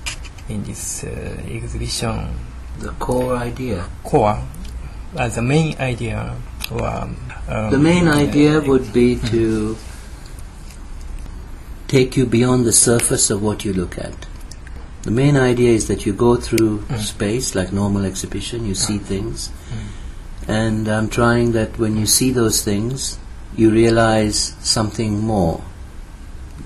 in 0.50 0.64
this 0.64 1.04
uh, 1.04 1.08
exhibition. 1.48 2.36
The 2.80 2.90
core 3.00 3.36
idea. 3.36 3.88
Core, 4.02 4.44
uh, 5.16 5.28
the 5.28 5.42
main 5.42 5.76
idea 5.78 6.36
or 6.70 6.86
um, 6.86 7.16
The 7.48 7.78
main 7.78 8.08
idea 8.08 8.58
uh, 8.58 8.64
would 8.64 8.92
be 8.92 9.16
to 9.16 9.76
take 11.88 12.16
you 12.16 12.26
beyond 12.26 12.64
the 12.64 12.72
surface 12.72 13.30
of 13.30 13.42
what 13.42 13.64
you 13.64 13.72
look 13.72 13.98
at. 13.98 14.26
The 15.02 15.10
main 15.10 15.36
idea 15.36 15.70
is 15.72 15.86
that 15.88 16.06
you 16.06 16.14
go 16.14 16.36
through 16.36 16.84
space 16.98 17.54
like 17.54 17.72
normal 17.72 18.06
exhibition, 18.06 18.64
you 18.64 18.74
see 18.74 18.96
things, 18.96 19.50
and 20.48 20.88
I'm 20.88 21.10
trying 21.10 21.52
that 21.52 21.78
when 21.78 21.96
you 21.98 22.06
see 22.06 22.30
those 22.30 22.64
things, 22.64 23.18
you 23.54 23.70
realize 23.70 24.56
something 24.60 25.20
more. 25.20 25.62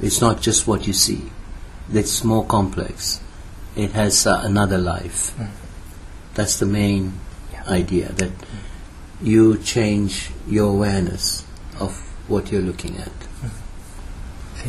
It's 0.01 0.21
not 0.21 0.41
just 0.41 0.69
what 0.69 0.87
you 0.87 0.93
see, 0.93 1.33
it's 1.93 2.23
more 2.23 2.47
complex. 2.47 3.21
It 3.75 3.91
has 3.93 4.27
uh, 4.27 4.41
another 4.45 4.79
life. 4.79 5.35
That's 6.35 6.59
the 6.61 6.67
main 6.67 7.19
idea 7.69 8.09
that 8.13 8.33
you 9.23 9.59
change 9.59 10.31
your 10.47 10.71
awareness 10.71 11.45
of 11.81 11.97
what 12.29 12.51
you're 12.53 12.63
looking 12.63 12.97
at. 12.99 13.13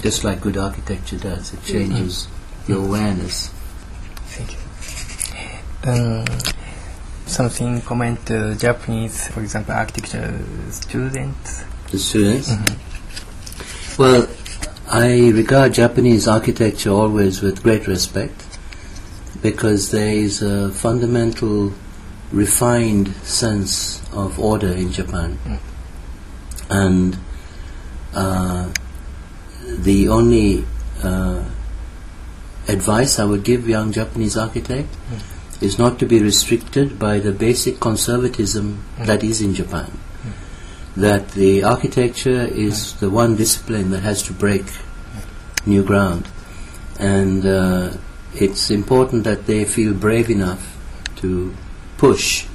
Just 0.02 0.24
like 0.24 0.42
good 0.42 0.58
architecture 0.58 1.18
does, 1.18 1.54
it 1.54 1.64
changes 1.64 2.28
your 2.68 2.86
awareness. 2.86 3.50
Thank 4.28 4.54
you. 4.54 4.60
Um, 5.92 6.26
something 7.26 7.82
comment 7.82 8.30
uh, 8.32 8.54
Japanese, 8.56 9.28
for 9.30 9.42
example, 9.42 9.74
architecture 9.74 10.40
students. 10.70 11.64
The 11.92 11.98
students? 11.98 12.52
Well, 13.98 14.28
I 14.88 15.30
regard 15.30 15.74
Japanese 15.74 16.28
architecture 16.28 16.92
always 16.92 17.42
with 17.42 17.64
great 17.64 17.88
respect 17.88 18.46
because 19.42 19.92
there 19.92 20.14
is 20.14 20.42
a 20.42 20.72
fundamental 20.72 21.74
refined 22.32 23.13
sense 23.24 24.02
of 24.13 24.39
order 24.39 24.72
in 24.72 24.92
Japan. 24.92 25.38
And 26.70 27.18
uh, 28.13 28.72
the 29.65 30.10
only 30.10 30.65
uh, 31.04 31.44
advice 32.68 33.20
I 33.20 33.26
would 33.26 33.44
give 33.44 33.68
young 33.68 33.92
Japanese 33.92 34.38
architect 34.38 34.89
is 35.62 35.78
not 35.78 36.00
to 36.00 36.06
be 36.06 36.20
restricted 36.20 37.00
by 37.00 37.20
the 37.20 37.32
basic 37.32 37.80
conservatism 37.80 38.84
that 39.00 39.24
is 39.24 39.42
in 39.42 39.54
Japan. 39.54 39.92
That 40.96 41.30
the 41.32 41.63
architecture 41.63 42.46
is 42.46 42.94
the 43.00 43.10
one 43.10 43.36
discipline 43.36 43.92
that 43.92 44.04
has 44.04 44.24
to 44.24 44.34
break 44.34 44.65
new 45.65 45.84
ground, 45.84 46.28
and 47.00 47.46
uh, 47.46 47.92
it's 48.34 48.70
important 48.70 49.24
that 49.24 49.46
they 49.46 49.65
feel 49.65 49.94
brave 49.94 50.30
enough 50.30 50.78
to 51.18 51.54
push, 52.00 52.48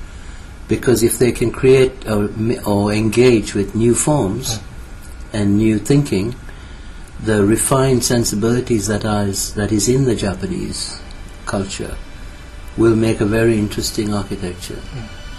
because 0.66 1.02
if 1.02 1.18
they 1.18 1.30
can 1.30 1.52
create 1.52 2.08
or, 2.08 2.30
or 2.66 2.92
engage 2.92 3.54
with 3.54 3.74
new 3.74 3.94
forms 3.94 4.58
and 5.32 5.58
new 5.58 5.78
thinking, 5.78 6.34
the 7.22 7.44
refined 7.44 8.02
sensibilities 8.02 8.86
that 8.88 9.04
is, 9.04 9.54
that 9.54 9.70
is 9.70 9.88
in 9.88 10.04
the 10.04 10.16
Japanese 10.16 11.00
culture 11.46 11.96
will 12.76 12.96
make 12.96 13.20
a 13.20 13.24
very 13.24 13.58
interesting 13.58 14.12
architecture. 14.12 14.80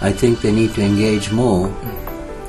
I 0.00 0.12
think 0.12 0.40
they 0.40 0.52
need 0.52 0.74
to 0.74 0.82
engage 0.82 1.30
more 1.32 1.68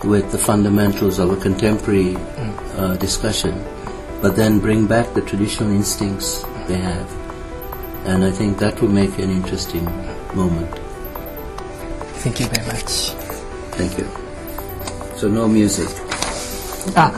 with 0.03 0.31
the 0.31 0.37
fundamentals 0.37 1.19
of 1.19 1.31
a 1.31 1.37
contemporary 1.37 2.15
uh, 2.15 2.95
discussion, 2.97 3.53
but 4.21 4.35
then 4.35 4.59
bring 4.59 4.87
back 4.87 5.13
the 5.13 5.21
traditional 5.21 5.71
instincts 5.71 6.43
they 6.67 6.77
have. 6.77 7.11
And 8.05 8.23
I 8.23 8.31
think 8.31 8.59
that 8.59 8.79
will 8.81 8.89
make 8.89 9.17
an 9.19 9.29
interesting 9.29 9.85
moment. 10.33 10.86
Thank 12.23 12.39
you 12.39 12.47
very 12.47 12.65
much. 12.67 13.11
Thank 13.77 13.97
you. 13.97 14.07
So 15.17 15.27
no 15.27 15.47
music. 15.47 15.89
Ah, 16.95 17.11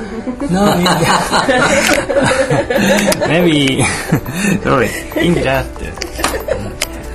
no, 0.49 0.65
maybe, 3.29 3.83
sorry, 4.65 4.89
in 5.21 5.35
that, 5.45 5.69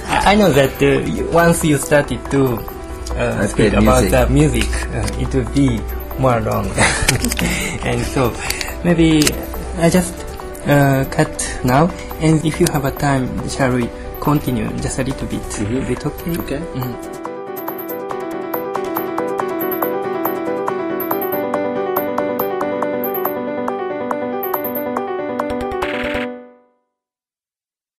I 0.06 0.32
I 0.32 0.34
know 0.36 0.52
that 0.52 0.78
uh, 0.78 1.02
once 1.34 1.64
you 1.64 1.78
started 1.78 2.22
to 2.30 2.54
uh, 3.18 3.42
speak 3.50 3.72
about 3.74 4.06
music. 4.06 4.10
the 4.14 4.22
music, 4.30 4.70
uh, 4.94 5.02
it 5.18 5.34
will 5.34 5.50
be 5.50 5.82
more 6.22 6.38
long. 6.46 6.66
and 7.82 8.06
so, 8.06 8.30
maybe 8.84 9.26
I 9.82 9.90
just 9.90 10.14
uh, 10.70 11.02
cut 11.10 11.34
now, 11.64 11.90
and 12.22 12.38
if 12.46 12.60
you 12.60 12.68
have 12.70 12.84
a 12.84 12.92
time, 12.92 13.26
shall 13.50 13.74
we 13.74 13.90
continue 14.20 14.70
just 14.78 15.00
a 15.00 15.02
little 15.02 15.26
bit? 15.26 15.42
Is 15.58 15.90
it 15.90 16.06
okay? 16.06 16.38
Okay. 16.38 16.60
Mhm. 16.78 17.13